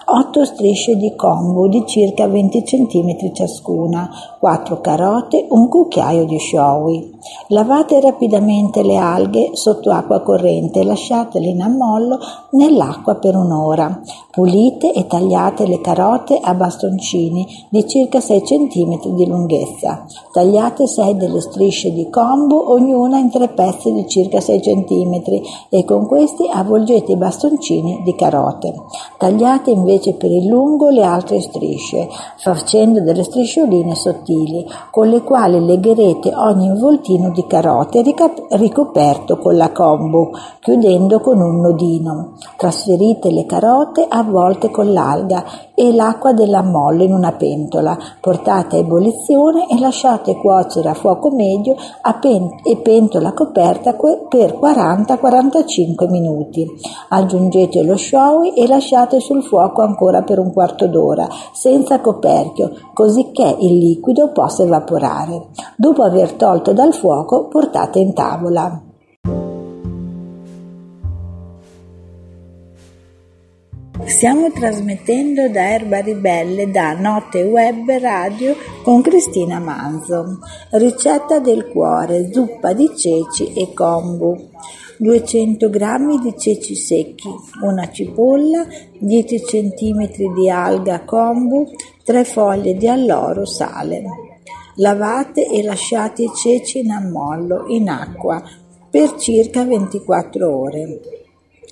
8 0.05 0.45
strisce 0.45 0.97
di 0.97 1.15
kombu 1.15 1.69
di 1.69 1.85
circa 1.87 2.27
20 2.27 2.63
cm 2.63 3.33
ciascuna, 3.33 4.11
4 4.41 4.81
carote, 4.81 5.47
un 5.51 5.69
cucchiaio 5.69 6.25
di 6.25 6.39
showi. 6.39 7.21
Lavate 7.49 8.01
rapidamente 8.01 8.83
le 8.83 8.97
alghe 8.97 9.51
sotto 9.53 9.93
acqua 9.93 10.21
corrente 10.23 10.81
e 10.81 10.85
lasciatele 10.85 11.47
in 11.47 11.63
ammollo 11.63 12.19
nell'acqua 12.51 13.15
per 13.15 13.37
un'ora. 13.37 14.01
Pulite 14.31 14.93
e 14.93 15.07
tagliate 15.07 15.67
le 15.67 15.81
carote 15.81 16.39
a 16.43 16.55
bastoncini 16.55 17.47
di 17.69 17.87
circa 17.87 18.19
6 18.19 18.43
cm 18.43 19.15
di 19.15 19.27
lunghezza. 19.27 20.05
Tagliate 20.33 20.87
6 20.87 21.17
delle 21.17 21.41
strisce 21.41 21.93
di 21.93 22.11
kombu, 22.11 22.57
ognuna 22.57 23.19
in 23.19 23.31
tre 23.31 23.49
pezzi 23.49 23.93
di 23.93 24.09
circa 24.09 24.41
6 24.41 24.61
cm 24.61 25.23
e 25.69 25.85
con 25.85 26.07
questi 26.07 26.49
avvolgete 26.51 27.13
i 27.13 27.17
bastoncini 27.17 28.03
di 28.03 28.15
carote. 28.17 28.75
Tagliate 29.17 29.71
invece 29.71 29.91
per 30.17 30.31
il 30.31 30.47
lungo 30.47 30.89
le 30.89 31.03
altre 31.03 31.41
strisce, 31.41 32.09
facendo 32.37 33.01
delle 33.03 33.25
striscioline 33.25 33.95
sottili, 33.95 34.67
con 34.91 35.09
le 35.09 35.23
quali 35.23 35.65
legherete 35.65 36.35
ogni 36.35 36.67
involtino 36.67 37.31
di 37.31 37.45
carote 37.47 38.03
ricoperto 38.51 39.39
con 39.39 39.57
la 39.57 39.71
kombu, 39.71 40.31
chiudendo 40.61 41.21
con 41.21 41.41
un 41.41 41.61
nodino. 41.61 42.33
Trasferite 42.57 43.31
le 43.31 43.45
carote 43.47 44.07
avvolte 44.09 44.71
con 44.71 44.93
l'alga 44.93 45.45
e 45.83 45.93
l'acqua 45.93 46.33
dell'ammollo 46.33 47.03
in 47.03 47.13
una 47.13 47.33
pentola, 47.33 47.99
portate 48.21 48.77
a 48.77 48.79
ebollizione 48.79 49.69
e 49.69 49.81
lasciate 49.81 50.37
cuocere 50.37 50.89
a 50.89 50.95
fuoco 50.95 51.33
medio 51.33 51.75
a 52.03 52.15
pen- 52.15 52.61
e 52.63 52.77
pentola 52.77 53.33
coperta 53.33 53.97
per 54.29 54.61
40-45 54.61 56.09
minuti. 56.09 56.65
Aggiungete 57.09 57.83
lo 57.83 57.97
showy 57.97 58.51
e 58.51 58.69
lasciate 58.69 59.19
sul 59.19 59.43
fuoco 59.43 59.83
ancora 59.83 60.23
per 60.23 60.39
un 60.39 60.53
quarto 60.53 60.87
d'ora, 60.87 61.27
senza 61.53 61.99
coperchio, 61.99 62.71
così 62.95 63.33
che 63.33 63.57
il 63.59 63.79
liquido 63.79 64.31
possa 64.31 64.63
evaporare. 64.63 65.49
Dopo 65.75 66.05
aver 66.05 66.35
tolto 66.35 66.73
dal 66.73 66.95
fuoco, 66.95 67.49
portate 67.49 67.99
in 67.99 68.15
tavola. 68.15 68.91
Stiamo 74.05 74.51
trasmettendo 74.51 75.49
da 75.49 75.71
Erba 75.71 76.01
Ribelle 76.01 76.71
da 76.71 76.93
Notte 76.93 77.43
Web 77.43 77.89
Radio 78.01 78.55
con 78.83 79.01
Cristina 79.01 79.61
Manzo. 79.61 80.39
Ricetta 80.71 81.39
del 81.39 81.69
cuore, 81.69 82.31
zuppa 82.33 82.73
di 82.73 82.91
ceci 82.97 83.53
e 83.53 83.73
kombu. 83.73 84.51
200 84.99 85.71
g 85.71 86.21
di 86.21 86.35
ceci 86.37 86.75
secchi, 86.75 87.29
una 87.63 87.91
cipolla, 87.91 88.67
10 88.99 89.41
cm 89.41 90.33
di 90.35 90.51
alga 90.51 91.05
kombu, 91.05 91.71
3 92.05 92.25
foglie 92.25 92.77
di 92.77 92.89
alloro, 92.89 93.45
sale. 93.45 94.03
Lavate 94.77 95.49
e 95.49 95.63
lasciate 95.63 96.23
i 96.23 96.31
ceci 96.35 96.81
in 96.81 96.91
ammollo 96.91 97.67
in 97.69 97.89
acqua 97.89 98.43
per 98.91 99.15
circa 99.15 99.65
24 99.65 100.57
ore. 100.57 101.01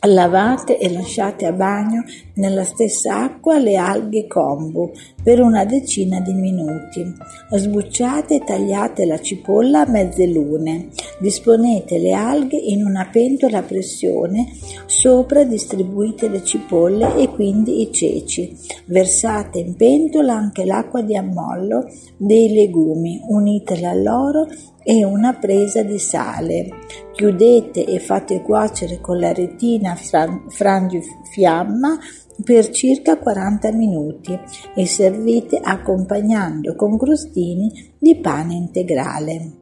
Lavate 0.07 0.79
e 0.79 0.91
lasciate 0.91 1.45
a 1.45 1.53
bagno 1.53 2.03
nella 2.40 2.64
stessa 2.64 3.22
acqua 3.22 3.59
le 3.59 3.76
alghe 3.76 4.26
kombu 4.26 4.90
per 5.22 5.40
una 5.40 5.66
decina 5.66 6.20
di 6.20 6.33
minuti. 6.33 7.14
Sbucciate 7.50 8.37
e 8.37 8.44
tagliate 8.44 9.05
la 9.05 9.20
cipolla 9.20 9.83
a 9.83 9.90
mezze 9.90 10.26
lune. 10.26 10.88
Disponete 11.20 11.98
le 11.98 12.12
alghe 12.12 12.57
in 12.57 12.85
una 12.85 13.09
pentola 13.12 13.59
a 13.59 13.62
pressione, 13.62 14.48
sopra 14.87 15.44
distribuite 15.44 16.29
le 16.29 16.42
cipolle 16.42 17.16
e 17.16 17.29
quindi 17.29 17.83
i 17.83 17.92
ceci. 17.92 18.57
Versate 18.87 19.59
in 19.59 19.76
pentola 19.76 20.35
anche 20.35 20.64
l'acqua 20.64 21.03
di 21.03 21.16
ammollo 21.16 21.87
dei 22.16 22.53
legumi, 22.53 23.20
unitela 23.29 23.90
all'oro 23.90 24.46
e 24.83 25.05
una 25.05 25.35
presa 25.35 25.83
di 25.83 25.98
sale. 25.98 26.68
Chiudete 27.12 27.85
e 27.85 27.98
fate 27.98 28.40
cuocere 28.40 29.00
con 29.00 29.18
la 29.18 29.33
retina 29.33 29.94
frangifiamma 29.94 31.98
per 32.42 32.70
circa 32.70 33.18
40 33.18 33.72
minuti 33.72 34.38
e 34.74 34.87
servite 34.87 35.59
accompagnando 35.62 36.74
con 36.74 36.96
crostini 36.96 37.92
di 37.98 38.16
pane 38.16 38.55
integrale. 38.55 39.61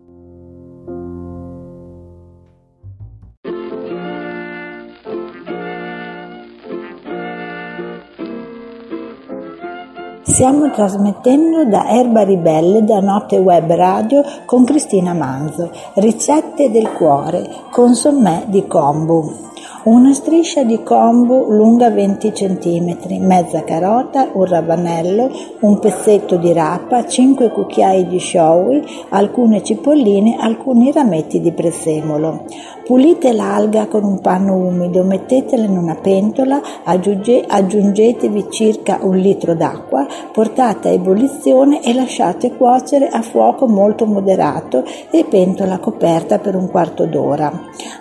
Stiamo 10.38 10.70
trasmettendo 10.70 11.64
da 11.64 11.88
Erba 11.88 12.22
Ribelle 12.22 12.84
da 12.84 13.00
Notte 13.00 13.38
Web 13.38 13.72
Radio 13.72 14.22
con 14.46 14.64
Cristina 14.64 15.12
Manzo. 15.12 15.72
Ricette 15.94 16.70
del 16.70 16.92
cuore, 16.92 17.44
consommè 17.72 18.44
di 18.46 18.64
kombu. 18.68 19.46
Una 19.84 20.12
striscia 20.12 20.64
di 20.64 20.82
kombu 20.82 21.52
lunga 21.52 21.88
20 21.88 22.32
cm, 22.32 22.96
mezza 23.20 23.62
carota, 23.62 24.28
un 24.32 24.44
ravanello, 24.44 25.30
un 25.60 25.78
pezzetto 25.78 26.36
di 26.36 26.52
rapa, 26.52 27.06
5 27.06 27.50
cucchiai 27.52 28.08
di 28.08 28.18
showy, 28.18 28.82
alcune 29.10 29.62
cipolline, 29.62 30.36
alcuni 30.36 30.90
rametti 30.90 31.40
di 31.40 31.52
prezzemolo. 31.52 32.44
Pulite 32.88 33.34
l'alga 33.34 33.86
con 33.86 34.02
un 34.02 34.18
panno 34.22 34.54
umido, 34.54 35.04
mettetela 35.04 35.64
in 35.64 35.76
una 35.76 35.96
pentola, 35.96 36.58
aggiunge, 36.84 37.44
aggiungetevi 37.46 38.46
circa 38.48 39.00
un 39.02 39.14
litro 39.18 39.54
d'acqua, 39.54 40.06
portate 40.32 40.88
a 40.88 40.92
ebollizione 40.92 41.82
e 41.82 41.92
lasciate 41.92 42.56
cuocere 42.56 43.08
a 43.08 43.20
fuoco 43.20 43.68
molto 43.68 44.06
moderato 44.06 44.84
e 45.10 45.26
pentola 45.28 45.80
coperta 45.80 46.38
per 46.38 46.54
un 46.56 46.70
quarto 46.70 47.04
d'ora. 47.04 47.52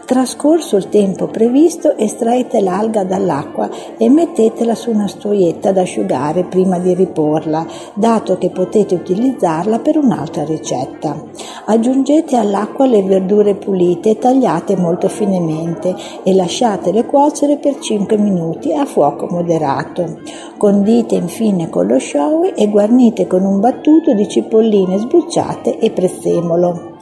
Trascorso 0.06 0.78
il 0.78 0.88
tempo 0.88 1.28
previsto, 1.28 1.97
estraete 1.97 2.62
l'alga 2.62 3.04
dall'acqua 3.04 3.69
e 3.97 4.10
mettetela 4.10 4.73
su 4.73 4.89
una 4.89 5.10
stuoietta 5.10 5.67
ad 5.67 5.80
asciugare 5.80 6.45
prima 6.45 6.80
di 6.80 6.93
riporla, 6.93 7.65
dato 7.93 8.38
che 8.38 8.52
potete 8.52 8.95
utilizzarla 8.95 9.80
per 9.80 9.97
un'altra 9.97 10.45
ricetta. 10.45 11.26
Aggiungete 11.65 12.38
all'acqua 12.38 12.86
le 12.86 13.04
verdure 13.04 13.56
pulite 13.56 14.12
e 14.12 14.17
tagliate 14.17 14.76
molto 14.77 15.07
finemente 15.09 15.95
e 16.23 16.33
lasciatele 16.33 17.05
cuocere 17.05 17.57
per 17.57 17.79
5 17.79 18.17
minuti 18.17 18.73
a 18.73 18.85
fuoco 18.85 19.27
moderato. 19.29 20.19
Condite 20.57 21.15
infine 21.15 21.69
con 21.69 21.87
lo 21.87 21.99
showy 21.99 22.53
e 22.55 22.67
guarnite 22.67 23.27
con 23.27 23.43
un 23.43 23.59
battuto 23.59 24.13
di 24.13 24.27
cipolline 24.27 24.97
sbucciate 24.97 25.79
e 25.79 25.91
prezzemolo. 25.91 26.96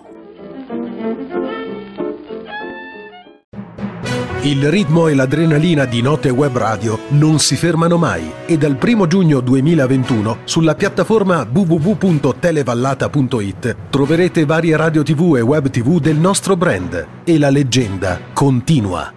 Il 4.45 4.69
ritmo 4.69 5.07
e 5.07 5.15
l'adrenalina 5.15 5.85
di 5.85 6.03
Note 6.03 6.29
Web 6.29 6.55
Radio 6.55 6.99
non 7.09 7.39
si 7.39 7.55
fermano 7.55 7.97
mai 7.97 8.31
e 8.45 8.59
dal 8.59 8.77
1 8.79 9.07
giugno 9.07 9.39
2021 9.39 10.37
sulla 10.43 10.75
piattaforma 10.75 11.47
www.televallata.it 11.51 13.75
troverete 13.89 14.45
varie 14.45 14.77
radio 14.77 15.01
tv 15.01 15.37
e 15.37 15.41
web 15.41 15.71
tv 15.71 15.99
del 15.99 16.17
nostro 16.17 16.55
brand 16.55 17.07
e 17.23 17.39
la 17.39 17.49
leggenda 17.49 18.19
continua. 18.33 19.14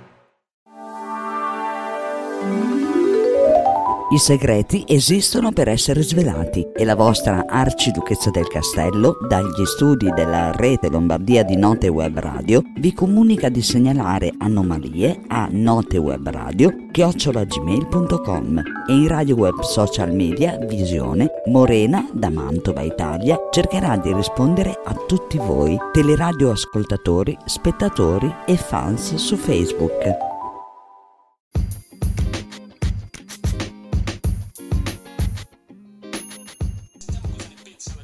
I 4.10 4.16
segreti 4.16 4.84
esistono 4.86 5.52
per 5.52 5.68
essere 5.68 6.02
svelati 6.02 6.66
e 6.74 6.86
la 6.86 6.94
vostra 6.94 7.44
arciduchessa 7.46 8.30
del 8.30 8.46
castello, 8.48 9.18
dagli 9.28 9.66
studi 9.66 10.10
della 10.14 10.50
rete 10.50 10.88
Lombardia 10.88 11.42
di 11.42 11.56
Note 11.56 11.88
Web 11.88 12.18
Radio, 12.18 12.62
vi 12.78 12.94
comunica 12.94 13.50
di 13.50 13.60
segnalare 13.60 14.32
anomalie 14.38 15.20
a 15.26 15.46
notewebradio 15.50 16.86
chiocciolagmail.com 16.90 18.62
e 18.88 18.92
in 18.94 19.08
radio 19.08 19.36
web 19.36 19.60
social 19.60 20.14
media 20.14 20.56
Visione 20.56 21.28
Morena 21.48 22.08
da 22.10 22.30
Mantova 22.30 22.80
Italia 22.80 23.38
cercherà 23.50 23.98
di 23.98 24.14
rispondere 24.14 24.70
a 24.86 24.94
tutti 25.06 25.36
voi 25.36 25.76
teleradio 25.92 26.50
ascoltatori, 26.50 27.36
spettatori 27.44 28.34
e 28.46 28.56
fans 28.56 29.16
su 29.16 29.36
Facebook. 29.36 30.27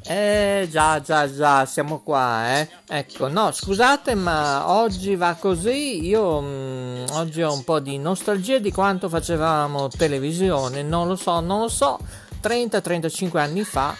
Eh 0.07 0.67
già, 0.69 1.01
già, 1.01 1.33
già, 1.33 1.65
siamo 1.65 1.99
qua, 1.99 2.59
eh. 2.59 2.69
Ecco, 2.87 3.27
no, 3.27 3.51
scusate, 3.51 4.13
ma 4.13 4.69
oggi 4.69 5.15
va 5.15 5.33
così. 5.33 6.05
Io 6.05 6.41
mh, 6.41 6.45
mm, 6.45 7.05
oggi 7.13 7.41
ho 7.41 7.51
un 7.51 7.63
po' 7.63 7.79
di 7.79 7.97
nostalgia 7.97 8.59
di 8.59 8.71
quanto 8.71 9.09
facevamo 9.09 9.87
televisione. 9.87 10.83
Non 10.83 11.07
lo 11.07 11.15
so, 11.15 11.39
non 11.39 11.61
lo 11.61 11.69
so. 11.69 11.97
30-35 12.39 13.37
anni 13.39 13.63
fa, 13.63 13.95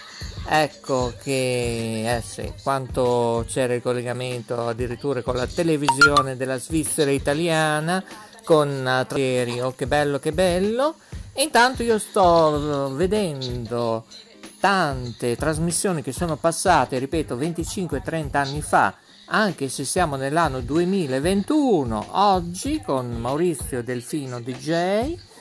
ecco 0.48 1.12
che, 1.24 2.18
eh 2.18 2.22
sì, 2.22 2.54
quanto 2.62 3.44
c'era 3.48 3.74
il 3.74 3.82
collegamento 3.82 4.68
addirittura 4.68 5.24
con 5.24 5.36
la 5.36 5.48
televisione 5.48 6.38
della 6.38 6.60
Svizzera 6.60 7.10
italiana, 7.10 8.04
con 8.44 8.70
uh, 8.70 9.64
oh 9.64 9.74
che 9.76 9.88
bello, 9.88 10.20
che 10.20 10.32
bello. 10.32 10.98
E 11.34 11.42
intanto 11.42 11.82
io 11.82 11.98
sto 11.98 12.94
vedendo 12.94 14.06
tante 14.66 15.36
trasmissioni 15.36 16.02
che 16.02 16.12
sono 16.12 16.38
passate, 16.38 16.98
ripeto, 16.98 17.38
25-30 17.38 18.36
anni 18.38 18.64
fa, 18.64 18.96
anche 19.26 19.70
se 19.70 19.86
siamo 19.86 20.16
nell'anno 20.16 20.60
2021, 20.60 22.08
oggi 22.10 22.82
con 22.82 23.12
Maurizio 23.12 23.84
Delfino 23.84 24.42
DJ 24.42 25.35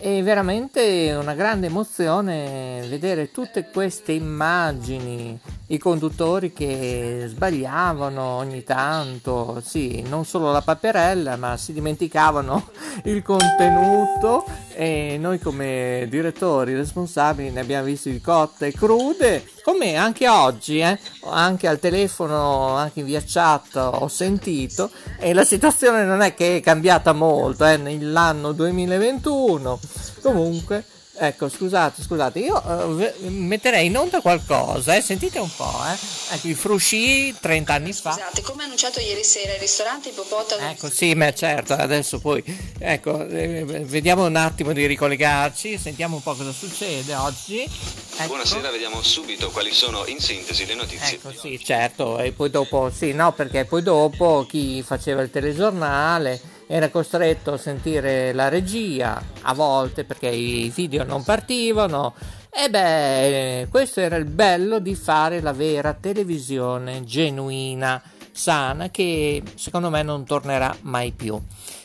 è 0.00 0.22
veramente 0.22 1.14
una 1.18 1.34
grande 1.34 1.66
emozione 1.66 2.84
vedere 2.88 3.30
tutte 3.30 3.68
queste 3.70 4.12
immagini, 4.12 5.38
i 5.68 5.78
conduttori 5.78 6.52
che 6.52 7.24
sbagliavano 7.26 8.22
ogni 8.22 8.62
tanto, 8.62 9.60
sì, 9.64 10.02
non 10.08 10.24
solo 10.24 10.52
la 10.52 10.62
paperella, 10.62 11.36
ma 11.36 11.56
si 11.56 11.72
dimenticavano 11.72 12.70
il 13.04 13.22
contenuto. 13.22 14.44
E 14.74 15.16
noi 15.18 15.40
come 15.40 16.06
direttori 16.08 16.72
responsabili 16.72 17.50
ne 17.50 17.58
abbiamo 17.58 17.86
visti 17.86 18.20
cotte 18.20 18.68
e 18.68 18.72
crude, 18.72 19.44
come 19.64 19.96
anche 19.96 20.28
oggi, 20.28 20.78
eh? 20.78 20.96
anche 21.24 21.66
al 21.66 21.80
telefono, 21.80 22.76
anche 22.76 23.02
via 23.02 23.20
chat 23.26 23.74
ho 23.74 24.06
sentito. 24.06 24.90
E 25.18 25.32
la 25.32 25.44
situazione 25.44 26.04
non 26.04 26.20
è 26.20 26.34
che 26.34 26.58
è 26.58 26.60
cambiata 26.60 27.12
molto 27.12 27.66
eh, 27.66 27.76
nell'anno 27.76 28.52
2021 28.52 29.80
Comunque, 30.22 30.84
ecco, 31.18 31.48
scusate, 31.48 32.02
scusate, 32.02 32.38
io 32.38 32.62
uh, 32.64 33.28
metterei 33.28 33.86
in 33.86 33.96
onda 33.96 34.20
qualcosa, 34.20 34.94
eh? 34.94 35.00
sentite 35.00 35.38
un 35.38 35.50
po', 35.54 35.80
eh? 35.86 36.34
Ecco, 36.34 36.48
i 36.48 36.54
frusci 36.54 37.34
30 37.38 37.72
anni 37.72 37.92
fa. 37.92 38.12
Scusate, 38.12 38.42
come 38.42 38.64
annunciato 38.64 39.00
ieri 39.00 39.24
sera, 39.24 39.54
il 39.54 39.60
ristorante 39.60 40.10
Ippopotamo... 40.10 40.70
Ecco, 40.70 40.90
sì, 40.90 41.14
ma 41.14 41.32
certo, 41.32 41.74
adesso 41.74 42.18
poi, 42.20 42.42
ecco, 42.78 43.26
eh, 43.26 43.64
vediamo 43.64 44.26
un 44.26 44.36
attimo 44.36 44.72
di 44.72 44.86
ricollegarci, 44.86 45.78
sentiamo 45.78 46.16
un 46.16 46.22
po' 46.22 46.34
cosa 46.34 46.52
succede 46.52 47.14
oggi. 47.14 47.60
Ecco. 47.62 48.26
Buonasera, 48.26 48.70
vediamo 48.70 49.02
subito 49.02 49.50
quali 49.50 49.72
sono 49.72 50.04
in 50.06 50.20
sintesi 50.20 50.66
le 50.66 50.74
notizie. 50.74 51.16
Ecco, 51.16 51.32
sì, 51.32 51.60
certo, 51.62 52.18
e 52.18 52.32
poi 52.32 52.50
dopo, 52.50 52.90
sì, 52.94 53.12
no, 53.12 53.32
perché 53.32 53.64
poi 53.64 53.82
dopo 53.82 54.46
chi 54.48 54.82
faceva 54.82 55.22
il 55.22 55.30
telegiornale 55.30 56.56
era 56.70 56.90
costretto 56.90 57.54
a 57.54 57.56
sentire 57.56 58.34
la 58.34 58.48
regia 58.48 59.20
a 59.40 59.54
volte 59.54 60.04
perché 60.04 60.28
i 60.28 60.70
video 60.72 61.02
non 61.02 61.24
partivano. 61.24 62.14
E 62.50 62.68
beh, 62.68 63.68
questo 63.70 64.00
era 64.00 64.16
il 64.16 64.26
bello 64.26 64.78
di 64.78 64.94
fare 64.94 65.40
la 65.40 65.52
vera 65.52 65.94
televisione 65.94 67.04
genuina, 67.04 68.02
sana, 68.30 68.90
che 68.90 69.42
secondo 69.54 69.88
me 69.88 70.02
non 70.02 70.24
tornerà 70.24 70.76
mai 70.82 71.12
più. 71.12 71.40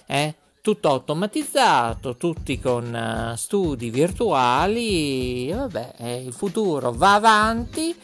Eh? 0.06 0.36
Tutto 0.62 0.90
automatizzato, 0.90 2.18
tutti 2.18 2.60
con 2.60 3.32
uh, 3.32 3.36
studi 3.36 3.90
virtuali, 3.90 5.52
vabbè, 5.52 5.96
il 6.24 6.34
futuro 6.34 6.92
va 6.92 7.16
avanti 7.16 7.96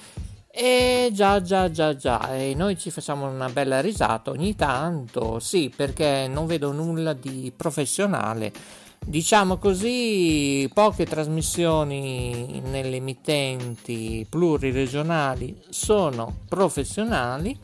e 0.62 1.10
già, 1.14 1.42
già, 1.42 1.72
già, 1.72 1.96
già, 1.96 2.36
e 2.36 2.54
noi 2.54 2.78
ci 2.78 2.92
facciamo 2.92 3.30
una 3.30 3.48
bella 3.48 3.80
risata 3.80 4.30
ogni 4.30 4.58
tanto, 4.58 5.40
sì, 5.40 5.72
perché 5.74 6.28
non 6.30 6.48
vedo 6.48 6.74
nulla 6.74 7.14
di 7.14 7.54
professionale. 7.56 8.52
Diciamo 9.00 9.56
così, 9.56 10.70
poche 10.74 11.06
trasmissioni 11.06 12.62
nelle 12.66 12.98
emittenti 12.98 14.28
pluriregionali 14.30 15.62
sono 15.70 16.40
professionali, 16.50 17.58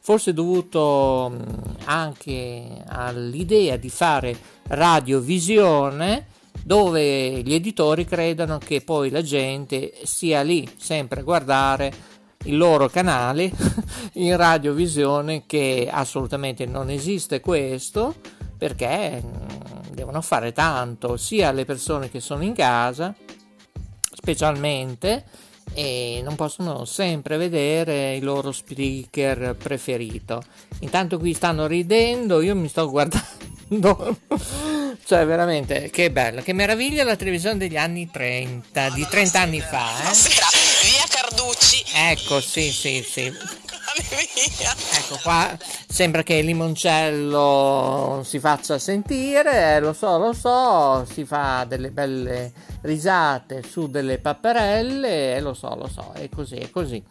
forse 0.00 0.32
dovuto 0.32 1.30
anche 1.84 2.82
all'idea 2.86 3.76
di 3.76 3.90
fare 3.90 4.34
radiovisione 4.68 6.28
dove 6.64 7.42
gli 7.42 7.52
editori 7.52 8.06
credono 8.06 8.56
che 8.56 8.80
poi 8.80 9.10
la 9.10 9.22
gente 9.22 9.92
sia 10.04 10.40
lì 10.40 10.66
sempre 10.78 11.20
a 11.20 11.24
guardare 11.24 12.16
il 12.44 12.56
loro 12.56 12.88
canale 12.88 13.50
in 14.14 14.36
radiovisione 14.36 15.44
che 15.46 15.88
assolutamente 15.90 16.66
non 16.66 16.90
esiste 16.90 17.40
questo 17.40 18.14
perché 18.56 19.22
mm, 19.24 19.92
devono 19.92 20.20
fare 20.20 20.52
tanto 20.52 21.16
sia 21.16 21.52
le 21.52 21.64
persone 21.64 22.10
che 22.10 22.20
sono 22.20 22.42
in 22.44 22.54
casa 22.54 23.14
specialmente 24.12 25.24
e 25.74 26.20
non 26.24 26.34
possono 26.34 26.84
sempre 26.84 27.36
vedere 27.36 28.16
il 28.16 28.24
loro 28.24 28.52
speaker 28.52 29.54
preferito 29.56 30.42
intanto 30.80 31.18
qui 31.18 31.34
stanno 31.34 31.66
ridendo 31.66 32.40
io 32.40 32.56
mi 32.56 32.68
sto 32.68 32.88
guardando 32.88 33.26
cioè 35.04 35.26
veramente 35.26 35.90
che 35.90 36.10
bello 36.10 36.40
che 36.42 36.52
meraviglia 36.52 37.04
la 37.04 37.16
televisione 37.16 37.58
degli 37.58 37.76
anni 37.76 38.08
30 38.10 38.90
di 38.90 39.06
30 39.08 39.40
anni 39.40 39.60
fa 39.60 40.10
eh? 40.10 40.47
Ecco, 42.00 42.40
sì, 42.40 42.70
sì, 42.70 43.02
sì. 43.02 43.24
Ecco 43.24 45.18
qua, 45.20 45.58
sembra 45.88 46.22
che 46.22 46.34
il 46.34 46.46
limoncello 46.46 48.22
si 48.24 48.38
faccia 48.38 48.78
sentire, 48.78 49.74
eh, 49.74 49.80
lo 49.80 49.92
so, 49.92 50.16
lo 50.16 50.32
so, 50.32 51.04
si 51.12 51.24
fa 51.24 51.64
delle 51.64 51.90
belle 51.90 52.52
risate 52.82 53.64
su 53.68 53.88
delle 53.88 54.18
papperelle, 54.18 55.34
eh, 55.34 55.40
lo 55.40 55.54
so, 55.54 55.74
lo 55.74 55.88
so, 55.92 56.12
è 56.14 56.28
così, 56.28 56.54
è 56.54 56.70
così. 56.70 57.02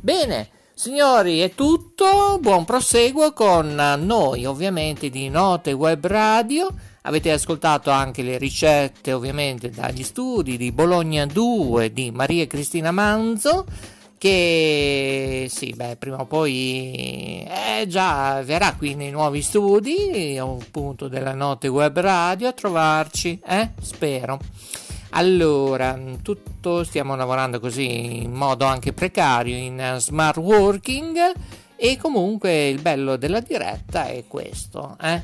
Bene, 0.00 0.48
signori, 0.72 1.40
è 1.40 1.52
tutto, 1.52 2.38
buon 2.40 2.64
proseguo 2.64 3.32
con 3.32 3.74
noi, 3.74 4.46
ovviamente, 4.46 5.10
di 5.10 5.28
Note 5.28 5.72
Web 5.72 6.06
Radio. 6.06 6.72
Avete 7.02 7.32
ascoltato 7.32 7.90
anche 7.90 8.22
le 8.22 8.38
ricette 8.38 9.12
ovviamente 9.12 9.70
dagli 9.70 10.04
studi 10.04 10.56
di 10.56 10.70
Bologna 10.70 11.26
2 11.26 11.92
di 11.92 12.12
Maria 12.12 12.46
Cristina 12.46 12.92
Manzo 12.92 13.94
che 14.18 15.46
sì, 15.50 15.72
beh, 15.76 15.96
prima 15.96 16.20
o 16.20 16.26
poi 16.26 17.46
eh, 17.48 17.86
già 17.86 18.42
verrà 18.42 18.74
qui 18.74 18.94
nei 18.94 19.10
nuovi 19.10 19.42
studi, 19.42 20.38
appunto 20.38 21.08
della 21.08 21.34
notte 21.34 21.68
web 21.68 21.98
radio 21.98 22.48
a 22.48 22.52
trovarci, 22.52 23.40
eh? 23.46 23.70
Spero. 23.80 24.38
Allora, 25.10 25.98
tutto 26.22 26.84
stiamo 26.84 27.16
lavorando 27.16 27.60
così 27.60 28.22
in 28.24 28.32
modo 28.32 28.64
anche 28.66 28.92
precario 28.92 29.56
in 29.56 29.96
smart 29.98 30.36
working 30.36 31.16
e 31.76 31.96
comunque 31.96 32.68
il 32.68 32.80
bello 32.80 33.16
della 33.16 33.40
diretta 33.40 34.06
è 34.06 34.24
questo, 34.26 34.96
eh? 35.00 35.22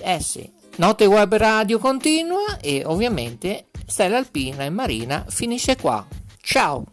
Eh 0.00 0.20
sì, 0.20 0.50
Notte 0.76 1.06
Web 1.06 1.34
Radio 1.34 1.78
continua 1.78 2.58
e 2.60 2.82
ovviamente 2.84 3.66
Stella 3.86 4.16
Alpina 4.18 4.64
e 4.64 4.70
Marina 4.70 5.24
finisce 5.28 5.76
qua. 5.76 6.06
Ciao! 6.40 6.91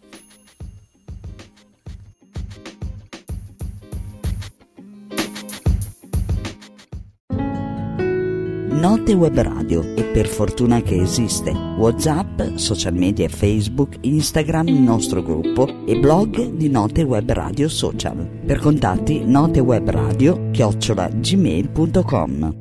Note 8.79 9.11
Web 9.11 9.37
Radio 9.41 9.93
e 9.93 10.05
per 10.05 10.25
fortuna 10.25 10.81
che 10.81 11.01
esiste. 11.01 11.51
Whatsapp, 11.51 12.55
social 12.55 12.93
media 12.93 13.27
Facebook, 13.27 13.97
Instagram, 13.99 14.69
il 14.69 14.79
nostro 14.79 15.21
gruppo 15.21 15.85
e 15.85 15.99
blog 15.99 16.51
di 16.51 16.69
Note 16.69 17.01
Web 17.01 17.29
Radio 17.29 17.67
Social. 17.67 18.25
Per 18.45 18.57
contatti 18.59 19.25
notewebradio 19.25 20.51
chiocciola 20.51 21.09
gmail.com 21.09 22.55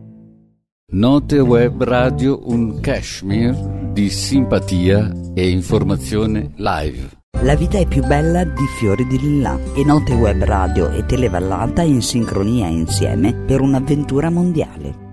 Note 0.91 1.39
Web 1.39 1.85
Radio 1.85 2.41
un 2.51 2.81
cashmere 2.81 3.93
di 3.93 4.11
simpatia 4.11 5.13
e 5.35 5.49
informazione 5.49 6.51
live. 6.57 7.11
La 7.43 7.55
vita 7.55 7.79
è 7.79 7.87
più 7.87 8.05
bella 8.05 8.43
di 8.43 8.67
fiori 8.81 9.07
di 9.07 9.21
lilla 9.21 9.57
e 9.73 9.85
Note 9.85 10.15
Web 10.15 10.43
Radio 10.43 10.91
e 10.91 11.07
Televallata 11.07 11.83
in 11.83 12.03
sincronia 12.03 12.67
insieme 12.67 13.33
per 13.35 13.61
un'avventura 13.61 14.31
mondiale. 14.31 15.07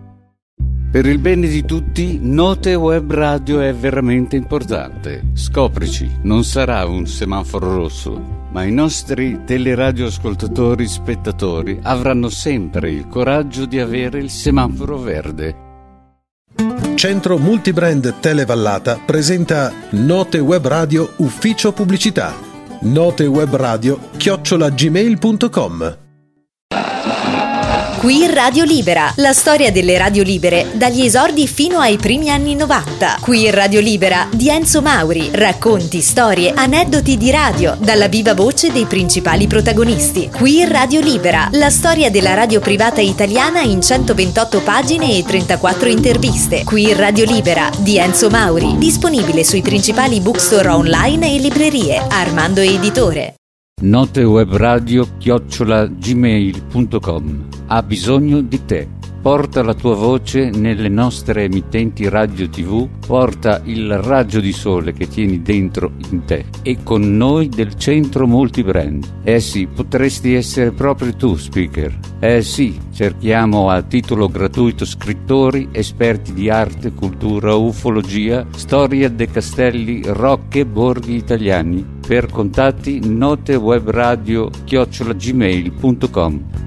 Per 0.95 1.05
il 1.05 1.17
bene 1.17 1.49
di 1.49 1.65
tutti, 1.65 2.19
Note 2.21 2.73
Web 2.73 3.12
Radio 3.12 3.60
è 3.60 3.73
veramente 3.73 4.38
importante. 4.38 5.23
Scoprici, 5.34 6.10
non 6.21 6.45
sarà 6.45 6.86
un 6.86 7.05
semaforo 7.05 7.75
rosso, 7.75 8.47
ma 8.51 8.63
i 8.63 8.71
nostri 8.71 9.41
teleradioascoltatori 9.43 10.88
spettatori 10.88 11.79
avranno 11.81 12.29
sempre 12.29 12.91
il 12.91 13.10
coraggio 13.10 13.65
di 13.65 13.77
avere 13.77 14.19
il 14.19 14.29
semaforo 14.29 14.97
verde. 14.97 15.55
Centro 16.95 17.38
Multibrand 17.39 18.21
Televallata 18.21 18.97
presenta 19.05 19.73
Note 19.89 20.39
Web 20.39 20.65
Radio 20.65 21.12
Ufficio 21.17 21.73
Pubblicità. 21.73 22.34
Note 22.84 23.25
Web 23.25 23.53
Radio 23.53 23.99
chiocciolagmail.com 24.15 26.03
Qui 28.06 28.28
Radio 28.28 28.65
Libera, 28.65 29.12
la 29.15 29.34
storia 29.34 29.72
delle 29.72 29.98
radio 29.98 30.22
libere 30.22 30.68
dagli 30.74 31.04
esordi 31.04 31.48
fino 31.48 31.80
ai 31.80 31.98
primi 31.98 32.30
anni 32.30 32.54
90. 32.54 33.18
Qui 33.20 33.50
Radio 33.50 33.80
Libera 33.80 34.28
di 34.32 34.48
Enzo 34.48 34.84
Mauri, 34.84 35.32
racconti, 35.34 36.02
storie, 36.02 36.54
aneddoti 36.54 37.18
di 37.18 37.32
radio 37.32 37.76
dalla 37.80 38.08
viva 38.08 38.36
voce 38.36 38.72
dei 38.72 38.86
principali 38.86 39.48
protagonisti. 39.48 40.30
Qui 40.30 40.63
Radio 40.65 41.00
Libera, 41.00 41.48
la 41.54 41.72
storia 41.72 42.12
della 42.12 42.36
radio 42.36 42.60
privata 42.60 43.02
italiana 43.02 43.62
in 43.62 43.82
128 43.82 44.62
pagine 44.62 45.18
e 45.18 45.24
34 45.24 45.89
interviste. 45.89 46.63
Qui 46.63 46.94
Radio 46.94 47.26
Libera 47.26 47.72
di 47.80 47.98
Enzo 47.98 48.30
Mauri, 48.30 48.78
disponibile 48.78 49.44
sui 49.44 49.63
principali 49.63 50.20
bookstore 50.20 50.68
online 50.68 51.34
e 51.34 51.39
librerie. 51.39 52.06
Armando 52.08 52.62
Editore. 52.62 53.34
Notewebradio 53.82 55.18
chiocciola 55.18 55.86
gmail.com 55.88 57.48
ha 57.68 57.84
bisogno 57.84 58.40
di 58.40 58.64
te. 58.64 58.94
Porta 59.26 59.64
la 59.64 59.74
tua 59.74 59.96
voce 59.96 60.52
nelle 60.52 60.88
nostre 60.88 61.46
emittenti 61.46 62.08
radio 62.08 62.48
tv, 62.48 62.88
porta 63.08 63.60
il 63.64 63.98
raggio 63.98 64.40
di 64.40 64.52
sole 64.52 64.94
che 64.94 65.08
tieni 65.08 65.42
dentro 65.42 65.94
in 66.12 66.26
te 66.26 66.46
e 66.62 66.84
con 66.84 67.18
noi 67.18 67.50
del 67.50 67.74
centro 67.74 68.28
multibrand. 68.28 69.22
Eh 69.24 69.40
sì, 69.40 69.66
potresti 69.66 70.36
essere 70.36 70.74
proprio 70.74 71.16
tu 71.16 71.36
speaker. 71.38 71.98
Eh 72.20 72.44
sì, 72.44 72.80
cerchiamo 72.94 73.72
a 73.72 73.82
titolo 73.82 74.30
gratuito 74.30 74.86
scrittori, 74.86 75.70
esperti 75.72 76.32
di 76.32 76.52
arte, 76.52 76.94
cultura, 76.94 77.56
ufologia, 77.56 78.46
storia 78.52 79.10
dei 79.10 79.32
castelli, 79.32 80.04
rocche, 80.06 80.68
borghi 80.68 81.16
italiani. 81.16 81.84
Per 82.06 82.28
contatti 82.28 83.00
notewebradio 83.04 84.52
chiocciolagmail.com 84.66 86.64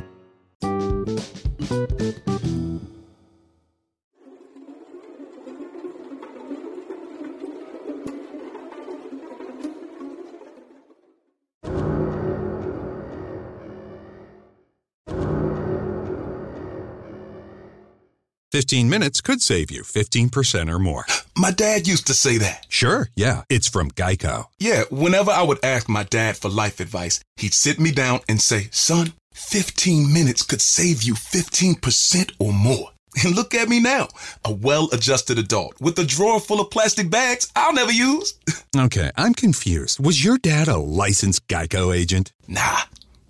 15 18.59 18.91
minutes 18.91 19.21
could 19.21 19.41
save 19.41 19.71
you 19.71 19.85
15% 19.85 20.69
or 20.69 20.81
more. 20.81 21.07
My 21.39 21.53
dad 21.53 21.87
used 21.87 22.09
to 22.09 22.13
say 22.13 22.39
that. 22.39 22.67
Sure, 22.69 23.09
yeah. 23.15 23.43
It's 23.49 23.69
from 23.69 23.93
Geico. 23.93 24.47
Yeah, 24.59 24.83
whenever 24.91 25.31
I 25.31 25.43
would 25.45 25.65
ask 25.65 25.89
my 25.89 26.03
dad 26.03 26.37
for 26.37 26.49
life 26.49 26.81
advice, 26.81 27.21
he'd 27.37 27.55
sit 27.55 27.79
me 27.79 27.93
down 27.93 28.19
and 28.29 28.41
say, 28.41 28.67
Son, 28.73 29.13
15 29.35 30.13
minutes 30.13 30.43
could 30.43 30.61
save 30.61 31.05
you 31.05 31.15
15% 31.15 32.33
or 32.41 32.53
more. 32.53 32.91
And 33.25 33.37
look 33.37 33.55
at 33.55 33.69
me 33.69 33.79
now, 33.79 34.09
a 34.45 34.53
well 34.53 34.89
adjusted 34.93 35.39
adult 35.39 35.81
with 35.81 35.97
a 36.01 36.05
drawer 36.05 36.41
full 36.41 36.61
of 36.61 36.71
plastic 36.71 37.09
bags 37.11 37.51
I'll 37.55 37.73
never 37.73 37.93
use. 37.93 38.35
okay, 38.77 39.13
I'm 39.17 39.35
confused. 39.35 40.05
Was 40.05 40.25
your 40.25 40.39
dad 40.39 40.67
a 40.67 40.79
licensed 40.79 41.47
Geico 41.47 41.97
agent? 41.97 42.33
Nah, 42.49 42.81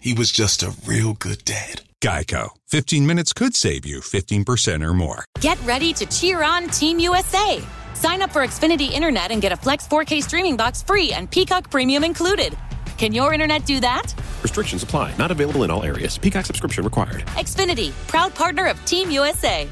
he 0.00 0.14
was 0.14 0.32
just 0.32 0.62
a 0.62 0.74
real 0.86 1.12
good 1.12 1.44
dad. 1.44 1.82
Geico. 2.00 2.50
15 2.68 3.06
minutes 3.06 3.32
could 3.32 3.56
save 3.56 3.84
you 3.84 4.00
15% 4.00 4.84
or 4.84 4.94
more. 4.94 5.24
Get 5.40 5.58
ready 5.64 5.92
to 5.94 6.06
cheer 6.06 6.42
on 6.42 6.68
Team 6.68 6.98
USA. 7.00 7.60
Sign 7.94 8.22
up 8.22 8.30
for 8.30 8.42
Xfinity 8.42 8.90
Internet 8.92 9.32
and 9.32 9.42
get 9.42 9.50
a 9.52 9.56
Flex 9.56 9.86
4K 9.88 10.22
streaming 10.22 10.56
box 10.56 10.82
free 10.82 11.12
and 11.12 11.30
Peacock 11.30 11.70
Premium 11.70 12.04
included. 12.04 12.56
Can 12.98 13.12
your 13.12 13.32
internet 13.32 13.64
do 13.64 13.80
that? 13.80 14.12
Restrictions 14.42 14.82
apply. 14.82 15.16
Not 15.16 15.30
available 15.30 15.62
in 15.62 15.70
all 15.70 15.84
areas. 15.84 16.18
Peacock 16.18 16.46
subscription 16.46 16.84
required. 16.84 17.20
Xfinity, 17.36 17.92
proud 18.08 18.34
partner 18.34 18.66
of 18.66 18.84
Team 18.84 19.10
USA. 19.10 19.68